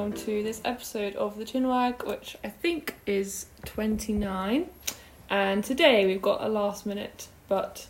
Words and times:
welcome 0.00 0.16
to 0.18 0.42
this 0.42 0.62
episode 0.64 1.14
of 1.16 1.36
the 1.36 1.44
Chinwag, 1.44 2.06
which 2.06 2.34
I 2.42 2.48
think 2.48 2.94
is 3.04 3.44
29. 3.66 4.66
And 5.28 5.62
today 5.62 6.06
we've 6.06 6.22
got 6.22 6.42
a 6.42 6.48
last 6.48 6.86
minute 6.86 7.28
but 7.50 7.86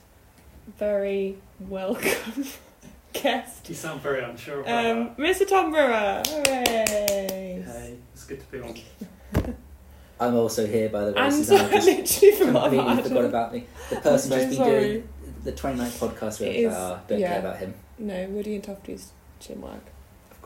very 0.77 1.37
welcome 1.60 2.46
guest, 3.13 3.69
You 3.69 3.77
sound 3.77 4.01
very 4.01 4.24
unsure 4.24 4.63
about 4.63 4.87
um, 4.87 5.10
Mr. 5.15 5.46
Tom 5.46 5.71
Brewer. 5.71 6.21
Hooray! 6.27 7.63
Hey, 7.65 7.96
it's 8.13 8.24
good 8.24 8.40
to 8.40 8.47
be 8.47 8.61
on. 8.61 9.54
I'm 10.21 10.35
also 10.35 10.67
here, 10.67 10.88
by 10.88 11.04
the 11.04 11.13
way. 11.13 11.19
And 11.21 11.33
so 11.33 11.42
Susanna 11.42 11.69
I 11.69 11.71
just 11.74 11.87
literally 11.87 12.37
forgot 12.37 12.63
completely 12.71 12.79
about 12.92 13.03
forgot 13.04 13.24
about 13.24 13.53
me. 13.53 13.67
The 13.88 13.97
person 14.01 14.33
who's 14.33 14.47
been 14.47 14.54
sorry. 14.54 14.81
doing 14.81 15.08
the 15.45 15.53
29th 15.53 16.09
podcast 16.09 16.41
with 16.41 16.48
It 16.48 16.65
us. 16.66 16.73
is- 16.73 16.77
Ah, 16.77 17.01
don't 17.06 17.20
yeah. 17.20 17.29
care 17.30 17.38
about 17.38 17.59
him, 17.59 17.74
No, 18.00 18.27
Woody 18.30 18.56
and 18.56 18.64
Tufty's 18.64 19.12
Chinwag. 19.41 19.78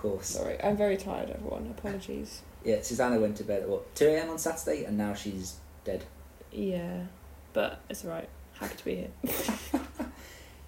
Of 0.05 0.13
course. 0.13 0.27
Sorry, 0.27 0.57
I'm 0.63 0.77
very 0.77 0.97
tired, 0.97 1.31
everyone. 1.31 1.75
Apologies. 1.77 2.43
Yeah, 2.65 2.81
Susanna 2.83 3.19
went 3.19 3.37
to 3.39 3.45
bed 3.45 3.63
at 3.63 3.69
what 3.69 3.95
2 3.95 4.07
a.m. 4.07 4.31
on 4.31 4.39
Saturday, 4.39 4.85
and 4.85 4.97
now 4.97 5.15
she's 5.15 5.57
dead. 5.85 6.05
Yeah, 6.53 7.03
but 7.53 7.81
it's 7.89 8.05
alright. 8.05 8.29
Happy 8.55 8.77
to 8.77 8.85
be 8.85 8.95
here. 8.97 9.11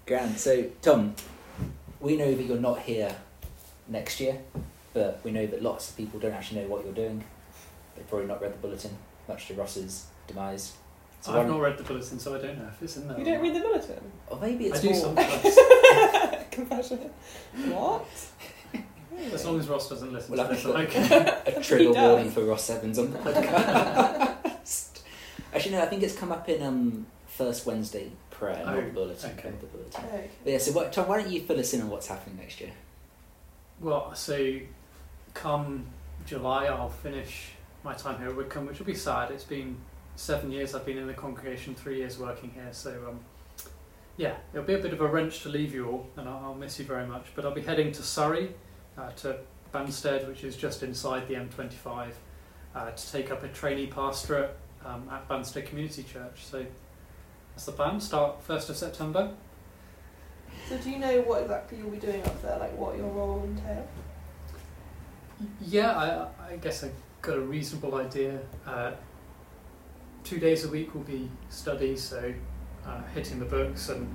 Grand. 0.05 0.37
So, 0.37 0.65
Tom, 0.81 1.15
we 1.99 2.17
know 2.17 2.33
that 2.33 2.43
you're 2.43 2.59
not 2.59 2.79
here 2.79 3.15
next 3.87 4.19
year, 4.19 4.37
but 4.93 5.19
we 5.23 5.31
know 5.31 5.45
that 5.47 5.61
lots 5.63 5.89
of 5.89 5.97
people 5.97 6.19
don't 6.19 6.33
actually 6.33 6.61
know 6.61 6.67
what 6.67 6.83
you're 6.83 6.93
doing. 6.93 7.23
They've 7.95 8.07
probably 8.07 8.27
not 8.27 8.41
read 8.41 8.53
the 8.53 8.57
bulletin, 8.57 8.91
much 9.27 9.47
to 9.47 9.53
Ross's 9.55 10.05
demise. 10.27 10.73
So 11.21 11.31
I've 11.31 11.47
don't- 11.47 11.59
read 11.59 11.77
the 11.77 11.83
bulletin, 11.83 12.19
so 12.19 12.35
I 12.35 12.39
don't 12.39 12.59
know 12.59 12.67
if 12.67 12.81
it's 12.83 12.97
in 12.97 13.07
there. 13.07 13.17
You 13.17 13.25
don't 13.25 13.41
read 13.41 13.55
the 13.55 13.61
bulletin? 13.61 13.99
Or 14.27 14.39
maybe 14.39 14.65
it's 14.67 14.79
I 14.79 14.81
do 14.81 14.89
more. 14.89 14.99
sometimes. 14.99 15.57
Confession. 16.51 16.99
What? 17.69 18.05
as 19.33 19.45
long 19.45 19.59
as 19.59 19.67
Ross 19.67 19.89
doesn't 19.89 20.11
listen 20.13 20.35
We'll 20.35 20.47
to 20.47 20.53
this, 20.53 20.63
to 20.63 20.73
I'm 20.75 20.85
okay. 20.87 21.41
a 21.57 21.61
trigger 21.63 21.93
warning 21.93 22.31
for 22.31 22.43
Ross 22.43 22.69
Evans 22.69 22.99
on 22.99 23.11
the 23.11 23.19
podcast. 23.19 24.99
Actually, 25.53 25.71
no, 25.71 25.81
I 25.81 25.85
think 25.87 26.03
it's 26.03 26.15
come 26.15 26.31
up 26.31 26.47
in 26.49 26.61
um, 26.61 27.07
first 27.27 27.65
Wednesday 27.65 28.11
prayer, 28.29 28.63
not 28.65 28.75
Oh, 28.75 28.81
the 28.81 28.87
bulletin. 28.91 29.31
okay. 29.37 29.49
not 29.49 29.59
the 29.61 29.67
bulletin. 29.67 30.05
Okay. 30.05 30.29
But 30.43 30.51
yeah, 30.53 30.57
so 30.59 30.71
what, 30.73 30.93
Tom, 30.93 31.07
why 31.07 31.21
don't 31.21 31.31
you 31.31 31.41
fill 31.41 31.59
us 31.59 31.73
in 31.73 31.81
on 31.81 31.89
what's 31.89 32.07
happening 32.07 32.37
next 32.37 32.59
year? 32.61 32.71
Well, 33.79 34.13
so 34.15 34.59
come 35.33 35.85
July, 36.25 36.65
I'll 36.65 36.89
finish 36.89 37.51
my 37.83 37.93
time 37.93 38.19
here 38.19 38.29
at 38.29 38.35
Widcombe, 38.35 38.67
which 38.67 38.79
will 38.79 38.85
be 38.85 38.95
sad. 38.95 39.31
It's 39.31 39.43
been 39.43 39.77
seven 40.15 40.51
years 40.51 40.75
I've 40.75 40.85
been 40.85 40.97
in 40.97 41.07
the 41.07 41.13
congregation, 41.13 41.73
three 41.75 41.97
years 41.97 42.17
working 42.19 42.51
here. 42.51 42.69
So, 42.71 42.91
um, 43.07 43.19
yeah, 44.17 44.35
it'll 44.51 44.65
be 44.65 44.73
a 44.73 44.79
bit 44.79 44.93
of 44.93 44.99
a 45.01 45.07
wrench 45.07 45.41
to 45.43 45.49
leave 45.49 45.73
you 45.73 45.87
all, 45.87 46.07
and 46.17 46.27
I'll, 46.27 46.37
I'll 46.43 46.55
miss 46.55 46.79
you 46.79 46.85
very 46.85 47.05
much. 47.07 47.27
But 47.35 47.45
I'll 47.45 47.53
be 47.53 47.61
heading 47.61 47.91
to 47.93 48.03
Surrey, 48.03 48.53
uh, 48.97 49.11
to 49.11 49.37
Banstead, 49.73 50.27
which 50.27 50.43
is 50.43 50.55
just 50.55 50.83
inside 50.83 51.27
the 51.27 51.35
M25, 51.35 52.09
uh, 52.75 52.91
to 52.91 53.11
take 53.11 53.31
up 53.31 53.43
a 53.43 53.47
trainee 53.49 53.87
pastorate 53.87 54.57
um, 54.85 55.07
at 55.11 55.27
Banstead 55.27 55.65
Community 55.65 56.03
Church. 56.03 56.45
So 56.45 56.65
that's 57.53 57.65
the 57.65 57.71
plan. 57.71 57.99
Start 57.99 58.45
1st 58.47 58.69
of 58.69 58.77
September. 58.77 59.31
So 60.69 60.77
do 60.77 60.89
you 60.89 60.99
know 60.99 61.21
what 61.21 61.43
exactly 61.43 61.77
you'll 61.77 61.89
be 61.89 61.97
doing 61.97 62.23
up 62.23 62.41
there, 62.41 62.57
like 62.57 62.77
what 62.77 62.97
your 62.97 63.07
role 63.07 63.43
entails? 63.43 63.87
Yeah, 65.61 65.91
I, 65.91 66.53
I 66.53 66.55
guess 66.57 66.83
I've 66.83 66.91
got 67.21 67.37
a 67.37 67.41
reasonable 67.41 67.95
idea. 67.95 68.39
Uh, 68.65 68.91
two 70.23 70.39
days 70.39 70.65
a 70.65 70.69
week 70.69 70.93
will 70.93 71.03
be 71.03 71.29
study, 71.49 71.95
so 71.95 72.33
uh, 72.85 73.01
hitting 73.13 73.39
the 73.39 73.45
books 73.45 73.89
and 73.89 74.07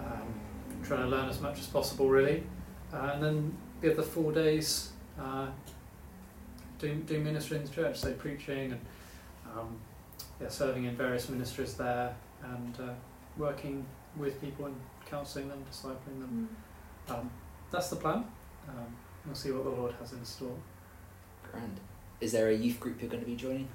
um, 0.00 0.34
trying 0.82 1.00
to 1.00 1.08
learn 1.08 1.28
as 1.28 1.40
much 1.40 1.58
as 1.58 1.66
possible, 1.66 2.08
really. 2.08 2.42
Uh, 2.92 3.12
and 3.14 3.22
then 3.22 3.56
the 3.80 3.92
other 3.92 4.02
four 4.02 4.32
days 4.32 4.92
uh, 5.20 5.46
doing, 6.78 7.02
doing 7.02 7.24
ministry 7.24 7.56
in 7.58 7.64
the 7.64 7.70
church, 7.70 7.98
so 7.98 8.12
preaching 8.12 8.72
and 8.72 8.80
um, 9.56 9.76
yeah, 10.40 10.48
serving 10.48 10.84
in 10.84 10.96
various 10.96 11.28
ministries 11.28 11.74
there 11.74 12.14
and 12.42 12.76
uh, 12.80 12.92
working 13.36 13.84
with 14.16 14.40
people 14.40 14.66
and 14.66 14.76
counselling 15.06 15.48
them, 15.48 15.64
discipling 15.70 16.20
them. 16.20 16.48
Um, 17.08 17.30
that's 17.70 17.88
the 17.88 17.96
plan. 17.96 18.24
Um, 18.68 18.86
we'll 19.26 19.34
see 19.34 19.50
what 19.50 19.64
the 19.64 19.70
Lord 19.70 19.94
has 20.00 20.12
in 20.12 20.24
store. 20.24 20.56
Grand. 21.50 21.80
Is 22.20 22.32
there 22.32 22.48
a 22.48 22.54
youth 22.54 22.80
group 22.80 23.00
you're 23.00 23.10
going 23.10 23.22
to 23.22 23.28
be 23.28 23.36
joining? 23.36 23.68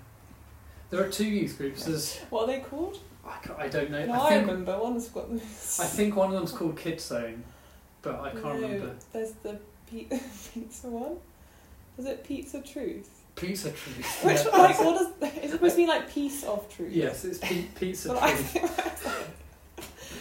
There 0.90 1.03
are 1.03 1.09
two 1.09 1.25
youth 1.25 1.58
groups. 1.58 1.86
There's, 1.86 2.19
What 2.30 2.44
are 2.44 2.47
they 2.47 2.59
called? 2.59 3.00
I, 3.25 3.38
ca- 3.42 3.56
I 3.58 3.68
don't 3.68 3.90
know. 3.90 4.06
No, 4.06 4.13
I 4.13 4.34
I, 4.34 4.38
remember. 4.38 4.78
One's 4.78 5.08
got 5.09 5.31
this. 5.31 5.80
I 5.80 5.86
think 5.86 6.16
one 6.16 6.28
of 6.28 6.34
them's 6.36 6.52
called 6.52 6.78
Kids 6.78 7.06
Zone, 7.06 7.44
but 8.02 8.19
I 8.19 8.31
can't 8.31 8.44
no, 8.44 8.52
remember. 8.68 8.96
There's 9.12 9.31
the 9.44 9.59
pi- 9.94 10.20
pizza 10.54 10.88
one. 10.88 11.18
Is 11.98 12.06
it 12.06 12.24
Pizza 12.24 12.62
Truth? 12.62 13.09
Pizza 13.36 13.70
Truth. 13.72 14.20
Which 14.26 14.40
Yeah, 14.46 14.58
like, 14.62 14.80
what 14.80 14.98
does? 15.22 15.34
Is 15.38 15.44
it 15.46 15.52
supposed 15.52 15.76
to 15.76 15.81
be 15.81 15.88
like 15.88 16.09
piece 16.12 16.44
of 16.44 16.68
truth? 16.76 16.92
Yes, 16.92 17.24
it's 17.26 17.38
pi- 17.40 17.66
Pizza 17.76 18.09
But 18.09 18.24
I 18.24 18.31
Truth. 18.34 19.26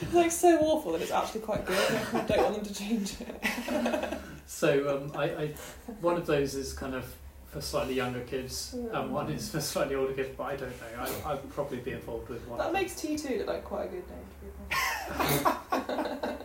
it's 0.03 0.12
like 0.15 0.31
so 0.31 0.59
awful 0.60 0.93
that 0.93 1.03
it's 1.03 1.10
actually 1.10 1.41
quite 1.41 1.65
good. 1.66 1.78
I 2.15 2.21
don't 2.27 2.43
want 2.43 2.55
them 2.56 2.65
to 2.65 2.75
change 2.75 3.15
it. 3.21 4.19
So 4.47 4.97
um, 4.97 5.12
I, 5.19 5.25
I, 5.25 5.55
one 6.00 6.16
of 6.16 6.27
those 6.27 6.54
is 6.54 6.72
kind 6.75 6.94
of 6.94 7.04
for 7.47 7.60
slightly 7.60 7.94
younger 7.94 8.21
kids, 8.21 8.75
and 8.93 9.12
one 9.12 9.31
is 9.31 9.50
for 9.50 9.60
slightly 9.60 9.94
older 9.94 10.12
kids. 10.12 10.31
But 10.37 10.44
I 10.44 10.56
don't 10.56 10.71
know. 10.71 11.06
I, 11.27 11.33
I'd 11.33 11.50
probably 11.54 11.78
be 11.78 11.93
involved 11.93 12.28
with 12.28 12.47
one. 12.49 12.59
That 12.59 12.72
makes 12.72 12.94
T 13.00 13.16
two 13.16 13.39
look 13.39 13.47
like 13.47 13.65
quite 13.65 13.84
a 13.84 13.89
good 13.89 14.04
name. 14.09 14.27
To 14.31 15.39
be 15.39 15.44
honest. 15.71 16.39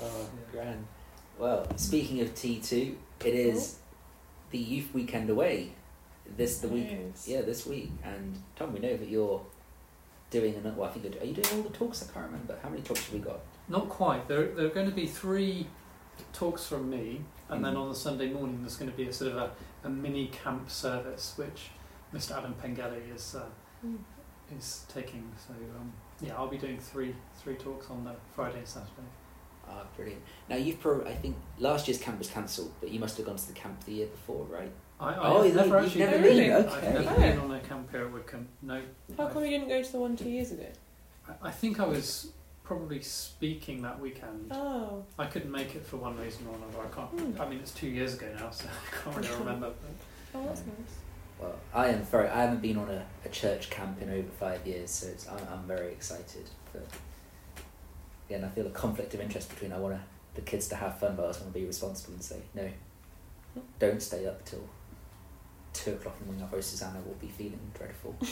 Oh, 0.00 0.28
grand. 0.52 0.86
Well, 1.38 1.67
speaking 1.78 2.20
of 2.20 2.34
T2, 2.34 2.94
it 3.24 3.34
is 3.34 3.76
the 4.50 4.58
youth 4.58 4.92
weekend 4.92 5.30
away. 5.30 5.72
This 6.36 6.58
the 6.58 6.68
week. 6.68 6.88
Yes. 6.90 7.26
Yeah, 7.26 7.40
this 7.42 7.64
week. 7.66 7.90
And 8.04 8.42
Tom, 8.56 8.72
we 8.74 8.80
know 8.80 8.96
that 8.96 9.08
you're 9.08 9.40
doing 10.30 10.54
another. 10.56 10.74
Well, 10.76 10.90
I 10.90 10.92
think 10.92 11.06
you're, 11.14 11.22
are 11.22 11.26
you 11.26 11.32
doing 11.34 11.56
all 11.56 11.62
the 11.70 11.76
talks? 11.76 12.02
I 12.06 12.12
can't 12.12 12.26
remember. 12.26 12.58
How 12.62 12.68
many 12.68 12.82
talks 12.82 13.04
have 13.06 13.14
we 13.14 13.20
got? 13.20 13.40
Not 13.68 13.88
quite. 13.88 14.28
There, 14.28 14.46
there 14.48 14.66
are 14.66 14.70
going 14.70 14.88
to 14.90 14.94
be 14.94 15.06
three 15.06 15.66
talks 16.34 16.66
from 16.66 16.90
me, 16.90 17.22
and 17.48 17.64
then 17.64 17.74
Mhm. 17.74 17.80
on 17.82 17.88
the 17.88 17.94
Sunday 17.94 18.28
morning 18.30 18.60
there's 18.60 18.76
going 18.76 18.90
to 18.90 18.96
be 18.96 19.08
a 19.08 19.12
sort 19.12 19.32
of 19.32 19.36
a, 19.38 19.50
a 19.84 19.88
mini 19.88 20.26
camp 20.26 20.68
service, 20.70 21.32
which 21.36 21.68
Mr. 22.12 22.36
Adam 22.36 22.54
Pengelly 22.54 23.02
is 23.14 23.34
uh, 23.34 23.46
Mm. 23.86 23.98
is 24.58 24.84
taking. 24.92 25.30
So 25.46 25.54
um, 25.54 25.92
yeah, 26.20 26.34
I'll 26.36 26.48
be 26.48 26.58
doing 26.58 26.78
three 26.78 27.14
three 27.36 27.54
talks 27.54 27.88
on 27.88 28.04
the 28.04 28.14
Friday 28.34 28.58
and 28.58 28.66
Saturday. 28.68 29.08
Ah, 29.68 29.82
brilliant. 29.96 30.22
Now 30.48 30.56
you've 30.56 30.80
pro. 30.80 31.04
I 31.04 31.14
think 31.14 31.36
last 31.58 31.86
year's 31.88 32.00
camp 32.00 32.18
was 32.18 32.28
cancelled, 32.28 32.72
but 32.80 32.90
you 32.90 32.98
must 33.00 33.16
have 33.18 33.26
gone 33.26 33.36
to 33.36 33.46
the 33.46 33.52
camp 33.52 33.84
the 33.84 33.92
year 33.92 34.06
before, 34.06 34.44
right? 34.46 34.70
I, 35.00 35.14
Oh, 35.14 35.38
I've 35.40 35.46
you- 35.48 35.52
never 35.54 35.76
you've 35.76 35.84
actually 35.86 36.00
never 36.04 36.22
been. 36.22 36.36
been? 36.36 36.52
I've 36.52 36.66
Okay. 36.74 36.92
never 36.92 37.10
Oh. 37.10 37.16
been 37.20 37.38
on 37.38 37.50
a 37.52 37.60
camp 37.60 37.90
here 37.90 38.04
at 38.06 38.12
Widcombe. 38.12 38.46
No. 38.62 38.82
How 39.16 39.24
I've- 39.26 39.32
come 39.34 39.44
you 39.44 39.50
didn't 39.50 39.68
go 39.68 39.82
to 39.82 39.92
the 39.92 39.98
one 39.98 40.16
two 40.16 40.28
years 40.30 40.50
ago? 40.52 40.66
I, 41.28 41.48
I 41.48 41.50
think 41.50 41.78
I 41.80 41.86
was 41.86 42.32
probably 42.64 43.00
speaking 43.02 43.82
that 43.82 43.98
weekend. 44.00 44.50
Oh. 44.50 45.04
I 45.18 45.26
couldn't 45.26 45.50
make 45.52 45.74
it 45.74 45.86
for 45.86 45.96
one 45.98 46.16
reason 46.18 46.46
or 46.48 46.56
another. 46.56 46.86
I 46.90 46.94
can't. 46.94 47.08
Hmm. 47.36 47.40
I 47.40 47.48
mean, 47.48 47.60
it's 47.60 47.72
two 47.72 47.88
years 47.88 48.14
ago 48.14 48.26
now, 48.38 48.50
so 48.50 48.66
I 48.92 49.04
can't 49.04 49.16
really 49.16 49.34
remember. 49.38 49.70
But 50.32 50.38
Oh, 50.40 50.44
that's 50.46 50.60
nice. 50.60 50.96
Well, 51.40 51.54
I 51.72 51.86
am 51.88 52.02
very. 52.02 52.28
I 52.28 52.42
haven't 52.42 52.60
been 52.60 52.76
on 52.78 52.90
a, 52.90 53.06
a 53.24 53.28
church 53.28 53.70
camp 53.70 54.02
in 54.02 54.10
over 54.10 54.28
five 54.40 54.66
years, 54.66 54.90
so 54.90 55.06
it's, 55.06 55.28
I'm, 55.28 55.38
I'm 55.52 55.62
very 55.68 55.92
excited. 55.92 56.50
But 56.72 56.84
again, 58.28 58.44
I 58.44 58.48
feel 58.48 58.66
a 58.66 58.70
conflict 58.70 59.14
of 59.14 59.20
interest 59.20 59.48
between 59.50 59.72
I 59.72 59.78
want 59.78 59.94
to, 59.94 60.00
the 60.34 60.42
kids 60.42 60.68
to 60.68 60.76
have 60.76 60.98
fun, 60.98 61.16
but 61.16 61.24
I 61.24 61.26
also 61.28 61.40
want 61.42 61.54
to 61.54 61.60
be 61.60 61.66
responsible 61.66 62.14
and 62.14 62.22
say 62.22 62.36
no, 62.54 62.68
don't 63.78 64.00
stay 64.02 64.26
up 64.26 64.44
till 64.44 64.62
two 65.72 65.92
o'clock 65.92 66.14
in 66.20 66.26
the 66.26 66.32
morning. 66.32 66.44
Otherwise, 66.44 66.66
Susanna 66.66 67.00
will 67.06 67.14
be 67.14 67.28
feeling 67.28 67.58
dreadful. 67.76 68.14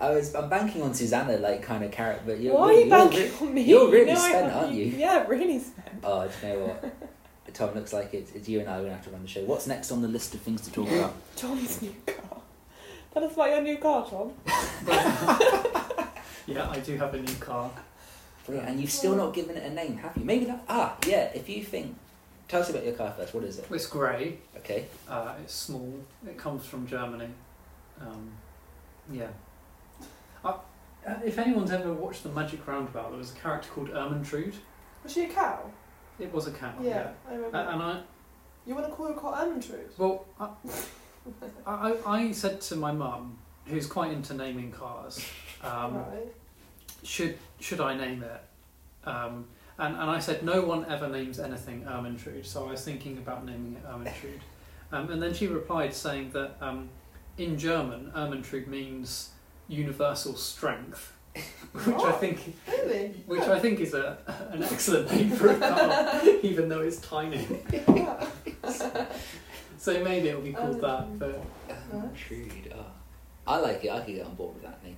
I 0.00 0.10
was. 0.10 0.34
I'm 0.34 0.48
banking 0.48 0.82
on 0.82 0.94
Susanna, 0.94 1.36
like 1.38 1.62
kind 1.62 1.82
of 1.84 1.90
carrot, 1.90 2.22
but 2.24 2.38
you're. 2.40 2.54
Why 2.54 2.66
are 2.66 2.72
you 2.72 2.78
you're 2.80 2.88
banking 2.88 3.20
re- 3.20 3.32
on 3.40 3.54
me? 3.54 3.62
you're 3.62 3.90
really 3.90 4.12
No, 4.12 4.18
spent, 4.18 4.52
aren't 4.52 4.72
you? 4.72 4.84
Yeah, 4.84 5.26
really 5.26 5.58
spent. 5.58 5.88
Oh, 6.04 6.26
do 6.28 6.46
you 6.46 6.52
know 6.52 6.60
what? 6.66 6.94
Tom 7.54 7.74
looks 7.74 7.92
like 7.92 8.14
it's, 8.14 8.30
it's 8.32 8.48
you 8.48 8.60
and 8.60 8.68
I 8.68 8.76
are 8.76 8.82
gonna 8.82 8.94
have 8.94 9.04
to 9.04 9.10
run 9.10 9.22
the 9.22 9.28
show. 9.28 9.42
What's 9.42 9.66
next 9.66 9.90
on 9.90 10.00
the 10.02 10.06
list 10.08 10.34
of 10.34 10.40
things 10.42 10.60
to 10.62 10.70
talk 10.70 10.88
about? 10.88 11.14
Tom's 11.36 11.82
new 11.82 11.92
car. 12.06 12.40
Tell 13.12 13.24
us 13.24 13.32
about 13.32 13.48
your 13.50 13.62
new 13.62 13.78
car, 13.78 14.06
Tom. 14.08 14.32
yeah, 16.48 16.68
I 16.70 16.80
do 16.80 16.96
have 16.96 17.14
a 17.14 17.18
new 17.20 17.34
car. 17.36 17.70
Brilliant. 18.46 18.68
And 18.70 18.80
you've 18.80 18.90
still 18.90 19.14
not 19.14 19.34
given 19.34 19.56
it 19.56 19.64
a 19.64 19.74
name, 19.74 19.98
have 19.98 20.16
you? 20.16 20.24
Maybe 20.24 20.46
not. 20.46 20.64
Ah, 20.68 20.96
yeah. 21.06 21.30
If 21.34 21.48
you 21.48 21.62
think, 21.62 21.94
tell 22.48 22.62
us 22.62 22.70
about 22.70 22.84
your 22.84 22.94
car 22.94 23.12
first. 23.12 23.34
What 23.34 23.44
is 23.44 23.58
it? 23.58 23.66
It's 23.70 23.86
grey. 23.86 24.38
Okay. 24.56 24.86
Uh, 25.06 25.34
it's 25.42 25.54
small. 25.54 25.92
It 26.26 26.38
comes 26.38 26.64
from 26.64 26.86
Germany. 26.86 27.28
Um, 28.00 28.30
yeah. 29.12 29.28
Uh, 30.42 30.54
uh, 31.06 31.14
if 31.24 31.38
anyone's 31.38 31.70
ever 31.70 31.92
watched 31.92 32.22
the 32.22 32.30
Magic 32.30 32.66
Roundabout, 32.66 33.10
there 33.10 33.18
was 33.18 33.32
a 33.32 33.36
character 33.36 33.68
called 33.68 33.90
Ermintrude. 33.90 34.54
Was 35.02 35.12
she 35.12 35.24
a 35.24 35.28
cow? 35.28 35.60
It 36.18 36.32
was 36.32 36.46
a 36.46 36.50
cow. 36.52 36.72
Yeah, 36.82 37.10
I 37.28 37.34
remember. 37.34 37.56
Uh, 37.56 37.72
and 37.72 37.82
I, 37.82 38.00
you 38.66 38.74
want 38.74 38.86
to 38.86 38.92
call 38.92 39.06
her 39.06 39.12
Cot 39.12 39.46
Ermintrude? 39.46 39.96
well, 39.98 40.24
I, 40.40 40.48
I, 41.66 41.94
I 42.06 42.32
said 42.32 42.60
to 42.62 42.76
my 42.76 42.92
mum, 42.92 43.38
who's 43.68 43.86
quite 43.86 44.12
into 44.12 44.34
naming 44.34 44.72
cars, 44.72 45.24
um, 45.62 45.94
right. 45.96 46.32
should 47.02 47.38
should 47.60 47.80
I 47.80 47.94
name 47.96 48.22
it? 48.22 49.08
Um, 49.08 49.46
And, 49.80 49.94
and 49.94 50.10
I 50.10 50.18
said, 50.18 50.42
no 50.42 50.62
one 50.62 50.84
ever 50.90 51.08
names 51.08 51.38
anything 51.38 51.84
Ermintrude, 51.84 52.44
so 52.44 52.66
I 52.66 52.70
was 52.72 52.84
thinking 52.84 53.16
about 53.18 53.44
naming 53.46 53.76
it 53.76 53.84
Ermintrude. 53.86 54.40
Um, 54.90 55.08
and 55.12 55.22
then 55.22 55.32
she 55.32 55.46
replied 55.46 55.94
saying 55.94 56.32
that 56.32 56.56
um, 56.60 56.88
in 57.36 57.56
German, 57.56 58.10
Ermintrude 58.16 58.66
means 58.66 59.30
universal 59.68 60.34
strength, 60.34 61.12
which 61.84 61.94
I 61.96 62.10
think 62.12 62.56
Really? 62.66 63.14
which 63.26 63.42
I 63.42 63.60
think 63.60 63.78
is 63.78 63.94
a, 63.94 64.18
an 64.50 64.64
excellent 64.64 65.12
name 65.12 65.30
for 65.30 65.50
a 65.50 65.58
car, 65.58 66.20
even 66.42 66.68
though 66.68 66.80
it's 66.82 66.98
tiny. 67.00 67.46
Yeah. 67.72 68.26
So 69.80 70.02
maybe 70.02 70.28
it'll 70.28 70.40
be 70.42 70.52
called 70.52 70.80
that. 70.80 71.18
But 71.20 71.40
Ermintrude. 71.92 72.72
Oh. 72.74 72.86
I 73.48 73.56
like 73.58 73.84
it. 73.84 73.90
I 73.90 74.00
could 74.00 74.14
get 74.14 74.26
on 74.26 74.34
board 74.34 74.54
with 74.54 74.62
that 74.64 74.82
name. 74.84 74.96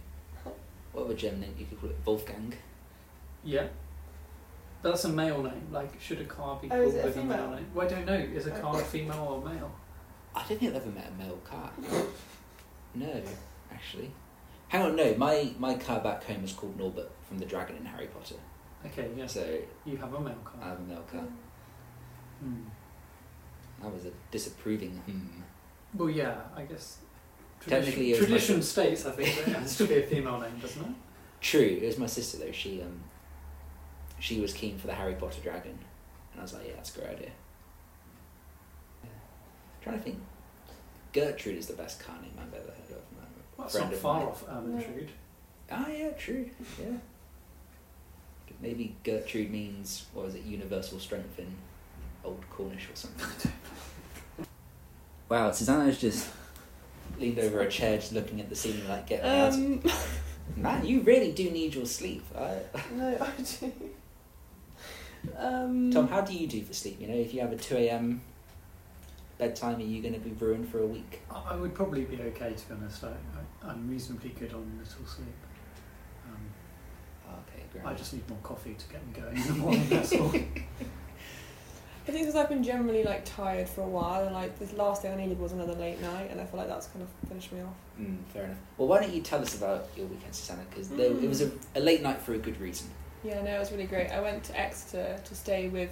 What 0.93 1.05
other 1.05 1.15
German 1.15 1.41
name? 1.43 1.55
You 1.59 1.67
could 1.67 1.81
call 1.81 1.91
it 1.91 1.97
Wolfgang. 2.05 2.53
yeah, 3.45 3.69
But 4.83 4.91
that's 4.91 5.05
a 5.05 5.09
male 5.09 5.43
name. 5.43 5.69
Like, 5.71 6.01
should 6.01 6.21
a 6.21 6.25
car 6.25 6.59
be 6.61 6.67
Oh, 6.67 6.71
called 6.71 6.89
is 6.89 6.95
it 6.97 7.05
a 7.05 7.07
with 7.07 7.17
a 7.17 7.23
male 7.23 7.37
female? 7.39 7.55
name? 7.57 7.67
Well, 7.75 7.87
I 7.87 7.91
don't 7.91 8.07
know. 8.07 8.15
Is 8.15 8.47
a 8.47 8.51
car 8.51 8.81
a 8.81 8.85
female 8.85 9.43
or 9.45 9.49
male? 9.49 9.71
I 10.35 10.41
don't 10.47 10.59
think 10.59 10.75
I've 10.75 10.83
ever 10.83 10.91
met 10.91 11.13
a 11.15 11.23
male 11.23 11.39
car. 11.45 11.71
No, 12.95 13.23
actually. 13.73 14.11
Hang 14.69 14.83
on, 14.83 14.97
no. 14.97 15.15
My 15.17 15.53
my 15.59 15.75
car 15.75 16.01
back 16.01 16.25
home 16.25 16.45
is 16.45 16.53
called 16.53 16.77
Norbert 16.77 17.11
from 17.29 17.39
the 17.39 17.45
Dragon 17.47 17.77
in 17.77 17.85
Harry 17.85 18.09
Potter. 18.09 18.37
Okay, 18.87 19.09
yes, 19.17 19.35
So 19.35 19.59
you 19.85 19.97
have 19.97 20.13
a 20.15 20.21
male 20.21 20.35
car. 20.45 20.61
I 20.63 20.69
have 20.71 20.79
a 20.79 20.83
male 20.83 21.05
car. 21.11 21.25
Hmm. 22.41 22.63
That 23.83 23.93
was 23.93 24.07
a 24.07 24.11
disapproving 24.31 24.93
hmm. 25.07 25.43
Well, 25.95 26.11
yeah, 26.11 26.37
I 26.57 26.63
guess. 26.63 26.99
Technically, 27.67 27.91
Tradition, 27.93 28.09
it 28.09 28.11
was 28.11 28.21
my 28.21 28.27
tradition 28.27 28.63
sister. 28.63 28.83
states, 28.83 29.07
I 29.07 29.11
think, 29.11 29.37
that 29.37 29.49
it 29.49 29.57
has 29.61 29.77
to 29.79 29.87
be 29.87 29.95
a 29.99 30.03
female 30.03 30.41
name, 30.41 30.59
doesn't 30.61 30.83
it? 30.83 30.95
True, 31.41 31.61
it 31.83 31.87
was 31.87 31.99
my 31.99 32.07
sister 32.07 32.39
though. 32.39 32.53
She 32.53 32.81
um, 32.83 33.01
she 34.19 34.41
was 34.41 34.53
keen 34.53 34.79
for 34.79 34.87
the 34.87 34.95
Harry 34.95 35.15
Potter 35.15 35.41
dragon, 35.43 35.79
and 36.33 36.41
I 36.41 36.43
was 36.43 36.53
like, 36.55 36.67
yeah, 36.67 36.73
that's 36.77 36.95
a 36.97 37.01
great 37.01 37.11
idea. 37.13 37.31
Yeah. 39.05 39.11
trying 39.83 39.99
to 39.99 40.03
think. 40.03 40.19
Gertrude 41.13 41.59
is 41.59 41.67
the 41.67 41.75
best 41.75 41.99
car 42.05 42.15
name 42.23 42.33
I've 42.39 42.55
ever 42.55 42.71
heard 42.71 42.91
of. 42.97 43.03
My 43.17 43.25
Well, 43.57 43.67
that's 43.67 43.75
not 43.75 43.93
of 43.93 43.99
far 43.99 44.19
mine. 44.21 44.29
off 44.29 44.47
Ermintrude. 44.47 45.09
Ah, 45.71 45.89
yeah, 45.89 46.11
true. 46.11 46.49
Yeah. 46.81 46.97
Maybe 48.61 48.95
Gertrude 49.05 49.51
means 49.51 50.05
what 50.13 50.27
was 50.27 50.35
it? 50.35 50.43
Universal 50.45 50.99
strength 50.99 51.39
in 51.39 51.47
Old 52.25 52.45
Cornish 52.51 52.89
or 52.91 52.97
something. 52.97 53.53
wow, 55.29 55.51
Susanna's 55.51 55.99
just 55.99 56.29
leaned 57.21 57.39
over 57.39 57.61
a 57.61 57.69
chair, 57.71 57.97
just 57.97 58.13
looking 58.13 58.41
at 58.41 58.49
the 58.49 58.57
ceiling, 58.57 58.89
like 58.89 59.07
get 59.07 59.23
me 59.23 59.29
out. 59.31 59.53
Um, 59.53 59.83
Man, 60.57 60.85
you 60.85 61.01
really 61.03 61.31
do 61.33 61.49
need 61.51 61.75
your 61.75 61.87
sleep. 61.87 62.25
I, 62.37 62.59
No, 62.95 63.17
I 63.21 63.43
do. 63.43 63.73
um, 65.39 65.91
Tom, 65.93 66.09
how 66.09 66.23
do 66.23 66.35
you 66.35 66.47
do 66.47 66.63
for 66.65 66.73
sleep? 66.73 67.01
You 67.01 67.07
know, 67.09 67.15
if 67.15 67.33
you 67.33 67.41
have 67.41 67.53
a 67.53 67.57
two 67.57 67.77
a.m. 67.77 68.21
bedtime, 69.39 69.77
are 69.77 69.81
you 69.83 70.03
going 70.03 70.15
to 70.15 70.21
be 70.21 70.31
ruined 70.33 70.69
for 70.69 70.81
a 70.81 70.87
week? 70.87 71.21
I 71.31 71.53
I 71.53 71.57
would 71.57 71.75
probably 71.75 72.05
be 72.05 72.21
okay, 72.21 72.53
to 72.55 72.69
be 72.69 72.75
honest. 72.75 73.05
I, 73.05 73.09
I, 73.09 73.71
I'm 73.71 73.89
reasonably 73.89 74.31
good 74.31 74.53
on 74.53 74.67
little 74.79 75.07
sleep. 75.07 75.29
Um, 76.27 76.41
Okay, 77.49 77.63
great. 77.73 77.85
I 77.87 77.95
just 77.95 78.13
need 78.13 78.29
more 78.29 78.39
coffee 78.43 78.75
to 78.75 78.89
get 78.89 79.07
me 79.07 79.13
going 79.13 79.37
in 79.37 79.47
the 79.47 79.53
morning, 79.55 79.87
that's 79.89 80.13
all. 80.15 80.33
I 82.11 82.13
think 82.13 82.27
because 82.27 82.35
I've 82.35 82.49
been 82.49 82.65
generally 82.65 83.05
like 83.05 83.25
tired 83.25 83.69
for 83.69 83.83
a 83.83 83.89
while, 83.89 84.25
and 84.25 84.35
like 84.35 84.59
this 84.59 84.73
last 84.73 85.03
thing 85.03 85.13
I 85.13 85.15
needed 85.15 85.39
was 85.39 85.53
another 85.53 85.75
late 85.75 86.01
night, 86.01 86.29
and 86.33 86.41
I 86.41 86.45
feel 86.45 86.59
like 86.59 86.69
that's 86.69 86.89
kind 86.89 87.05
of 87.05 87.29
finished 87.29 87.53
me 87.53 87.61
off. 87.61 87.77
Mm, 88.01 88.19
fair 88.33 88.47
enough. 88.47 88.59
Well, 88.77 88.89
why 88.89 88.99
don't 88.99 89.15
you 89.15 89.21
tell 89.21 89.41
us 89.41 89.57
about 89.57 89.87
your 89.97 90.07
weekend, 90.07 90.35
Susanna? 90.35 90.63
Because 90.69 90.91
it 90.91 91.29
was 91.29 91.41
a, 91.41 91.53
a 91.77 91.79
late 91.79 92.03
night 92.03 92.21
for 92.21 92.35
a 92.35 92.39
good 92.39 92.61
reason. 92.61 92.89
Yeah, 93.23 93.41
no, 93.43 93.55
it 93.55 93.59
was 93.61 93.71
really 93.71 93.85
great. 93.85 94.11
I 94.11 94.21
went 94.21 94.43
to 94.45 94.59
Exeter 94.59 95.21
to 95.25 95.35
stay 95.37 95.69
with 95.69 95.91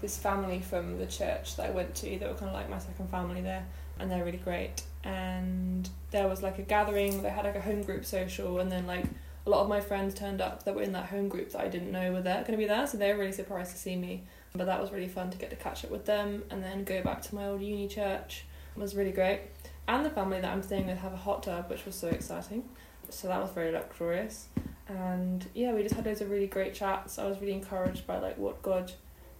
this 0.00 0.18
family 0.18 0.58
from 0.58 0.98
the 0.98 1.06
church 1.06 1.54
that 1.54 1.68
I 1.68 1.70
went 1.70 1.94
to. 1.94 2.06
They 2.06 2.26
were 2.26 2.34
kind 2.34 2.48
of 2.48 2.54
like 2.54 2.68
my 2.68 2.80
second 2.80 3.08
family 3.08 3.40
there, 3.40 3.64
and 4.00 4.10
they're 4.10 4.24
really 4.24 4.38
great. 4.38 4.82
And 5.04 5.88
there 6.10 6.26
was 6.26 6.42
like 6.42 6.58
a 6.58 6.62
gathering. 6.62 7.22
They 7.22 7.30
had 7.30 7.44
like 7.44 7.54
a 7.54 7.60
home 7.60 7.84
group 7.84 8.04
social, 8.04 8.58
and 8.58 8.72
then 8.72 8.88
like 8.88 9.04
a 9.46 9.50
lot 9.50 9.60
of 9.62 9.68
my 9.68 9.80
friends 9.80 10.14
turned 10.14 10.40
up 10.40 10.64
that 10.64 10.74
were 10.74 10.82
in 10.82 10.92
that 10.92 11.06
home 11.06 11.28
group 11.28 11.50
that 11.52 11.60
I 11.60 11.68
didn't 11.68 11.90
know 11.90 12.12
were 12.12 12.22
there 12.22 12.38
going 12.40 12.52
to 12.52 12.56
be 12.56 12.66
there. 12.66 12.86
So 12.86 12.96
they 12.96 13.12
were 13.12 13.18
really 13.18 13.32
surprised 13.32 13.72
to 13.72 13.78
see 13.78 13.96
me. 13.96 14.24
But 14.54 14.66
that 14.66 14.80
was 14.80 14.92
really 14.92 15.08
fun 15.08 15.30
to 15.30 15.38
get 15.38 15.50
to 15.50 15.56
catch 15.56 15.84
up 15.84 15.90
with 15.90 16.04
them, 16.04 16.44
and 16.50 16.62
then 16.62 16.84
go 16.84 17.02
back 17.02 17.22
to 17.22 17.34
my 17.34 17.46
old 17.46 17.62
uni 17.62 17.88
church. 17.88 18.44
It 18.76 18.80
was 18.80 18.94
really 18.94 19.12
great. 19.12 19.40
And 19.88 20.04
the 20.04 20.10
family 20.10 20.40
that 20.40 20.52
I'm 20.52 20.62
staying 20.62 20.86
with 20.86 20.98
have 20.98 21.12
a 21.14 21.16
hot 21.16 21.42
tub, 21.42 21.70
which 21.70 21.86
was 21.86 21.94
so 21.94 22.08
exciting. 22.08 22.68
So 23.08 23.28
that 23.28 23.40
was 23.40 23.50
very 23.50 23.72
luxurious 23.72 24.48
and 24.88 25.48
yeah 25.54 25.72
we 25.72 25.82
just 25.82 25.94
had 25.94 26.04
loads 26.04 26.20
of 26.20 26.28
really 26.28 26.48
great 26.48 26.74
chats 26.74 27.16
i 27.18 27.24
was 27.24 27.38
really 27.40 27.52
encouraged 27.52 28.04
by 28.06 28.18
like 28.18 28.36
what 28.36 28.60
god 28.62 28.92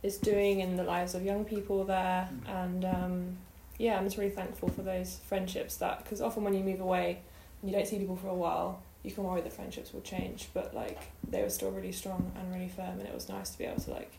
is 0.02 0.16
doing 0.16 0.60
in 0.60 0.76
the 0.76 0.84
lives 0.84 1.14
of 1.14 1.25
young 1.25 1.44
people 1.44 1.84
there 1.84 2.28
Mm. 2.46 2.64
and 2.64 2.84
um, 2.84 3.37
yeah 3.76 3.98
i'm 3.98 4.05
just 4.05 4.16
really 4.16 4.31
thankful 4.31 4.69
for 4.69 4.82
those 4.82 5.19
friendships 5.26 5.76
that 5.78 6.02
because 6.05 6.20
often 6.20 6.44
when 6.44 6.55
you 6.55 6.62
move 6.62 6.81
away 6.81 7.20
and 7.60 7.70
you 7.70 7.76
don't 7.76 7.87
see 7.88 7.98
people 7.98 8.16
for 8.16 8.28
a 8.28 8.34
while 8.34 8.82
you 9.02 9.10
can 9.10 9.25
worry 9.25 9.40
that 9.40 9.52
friendships 9.52 9.93
will 9.93 10.00
change 10.00 10.49
but 10.54 10.75
like 10.75 10.99
they 11.28 11.43
were 11.43 11.50
still 11.50 11.70
really 11.70 11.93
strong 11.93 12.32
and 12.38 12.52
really 12.52 12.69
firm 12.69 12.99
and 12.99 13.02
it 13.02 13.14
was 13.14 13.28
nice 13.28 13.50
to 13.50 13.58
be 13.58 13.64
able 13.64 13.81
to 13.81 13.90
like 13.90 14.12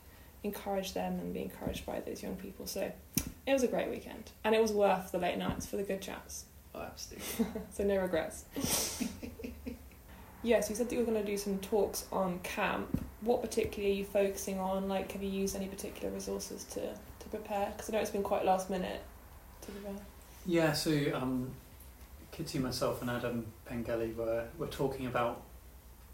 encourage 0.44 0.94
them 0.94 1.20
and 1.20 1.34
be 1.34 1.42
encouraged 1.42 1.86
by 1.86 2.00
those 2.02 2.22
young 2.22 2.36
people 2.36 2.68
so 2.68 2.92
it 3.48 3.54
was 3.54 3.64
a 3.64 3.68
great 3.68 3.90
weekend 3.90 4.32
and 4.44 4.54
it 4.54 4.62
was 4.62 4.72
worth 4.72 5.12
the 5.12 5.18
late 5.18 5.38
nights 5.38 5.66
for 5.66 5.78
the 5.78 5.84
good 5.84 6.02
chats 6.02 6.46
Oh, 6.76 6.82
absolutely. 6.82 7.62
so 7.72 7.84
no 7.84 7.98
regrets. 7.98 8.46
yes, 10.44 10.70
you 10.70 10.76
said 10.76 10.90
that 10.90 10.94
you 10.94 11.00
were 11.00 11.12
going 11.12 11.24
to 11.24 11.30
do 11.30 11.38
some 11.38 11.60
talks 11.60 12.06
on 12.12 12.40
camp. 12.40 13.04
What 13.22 13.42
particularly 13.42 13.94
are 13.94 13.98
you 13.98 14.06
focusing 14.06 14.60
on? 14.60 14.90
Like, 14.90 15.12
have 15.12 15.22
you 15.22 15.30
used 15.30 15.56
any 15.56 15.68
particular 15.68 16.14
resources 16.14 16.64
to, 16.66 16.82
to 16.82 17.30
prepare? 17.30 17.72
Because 17.72 17.90
I 17.90 17.94
know 17.94 18.00
it's 18.00 18.12
been 18.12 18.24
quite 18.24 18.44
last 18.44 18.70
minute 18.70 19.02
to 19.62 19.72
prepare. 19.72 20.02
Yeah, 20.46 20.74
so 20.74 20.92
um, 21.14 21.52
Kitty, 22.34 22.60
myself, 22.60 23.02
and 23.02 23.10
Adam 23.10 23.46
Pengelly 23.66 24.12
were, 24.12 24.46
were 24.58 24.68
talking 24.68 25.06
about 25.06 25.44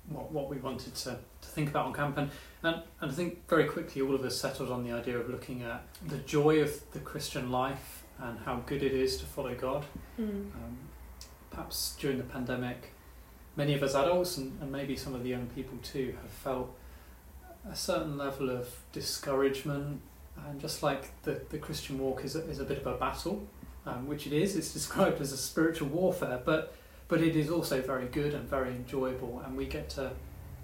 what, 0.09 0.31
what 0.31 0.49
we 0.49 0.57
wanted 0.57 0.93
to, 0.95 1.17
to 1.41 1.47
think 1.47 1.69
about 1.69 1.85
on 1.87 1.93
camp. 1.93 2.17
And, 2.17 2.29
and, 2.61 2.83
and 2.99 3.11
I 3.11 3.13
think 3.13 3.47
very 3.47 3.65
quickly 3.65 4.01
all 4.01 4.13
of 4.13 4.23
us 4.23 4.39
settled 4.39 4.69
on 4.69 4.83
the 4.83 4.91
idea 4.91 5.17
of 5.17 5.29
looking 5.29 5.63
at 5.63 5.81
the 6.05 6.17
joy 6.17 6.59
of 6.59 6.91
the 6.91 6.99
Christian 6.99 7.49
life 7.51 8.03
and 8.19 8.37
how 8.39 8.57
good 8.65 8.83
it 8.83 8.93
is 8.93 9.17
to 9.17 9.25
follow 9.25 9.55
God. 9.55 9.85
Mm. 10.19 10.51
Um, 10.53 10.77
perhaps 11.51 11.95
during 11.99 12.17
the 12.17 12.25
pandemic, 12.25 12.91
many 13.55 13.73
of 13.73 13.81
us 13.81 13.95
adults 13.95 14.37
and, 14.37 14.61
and 14.61 14.71
maybe 14.71 14.95
some 14.97 15.15
of 15.15 15.23
the 15.23 15.29
young 15.29 15.47
people 15.47 15.77
too 15.81 16.15
have 16.21 16.31
felt 16.31 16.75
a 17.69 17.75
certain 17.75 18.17
level 18.17 18.49
of 18.49 18.67
discouragement. 18.91 20.01
And 20.47 20.59
just 20.59 20.83
like 20.83 21.21
the, 21.23 21.41
the 21.49 21.57
Christian 21.57 21.97
walk 21.97 22.25
is 22.25 22.35
a, 22.35 22.41
is 22.49 22.59
a 22.59 22.65
bit 22.65 22.79
of 22.79 22.87
a 22.87 22.97
battle, 22.97 23.47
um, 23.89 24.07
which 24.07 24.27
it 24.27 24.33
is, 24.33 24.55
it's 24.55 24.73
described 24.73 25.21
as 25.21 25.31
a 25.31 25.37
spiritual 25.37 25.87
warfare, 25.89 26.39
but, 26.45 26.73
but 27.07 27.21
it 27.21 27.35
is 27.35 27.49
also 27.49 27.81
very 27.81 28.07
good 28.07 28.33
and 28.33 28.47
very 28.49 28.69
enjoyable. 28.71 29.41
And 29.45 29.57
we 29.57 29.65
get 29.65 29.89
to, 29.91 30.11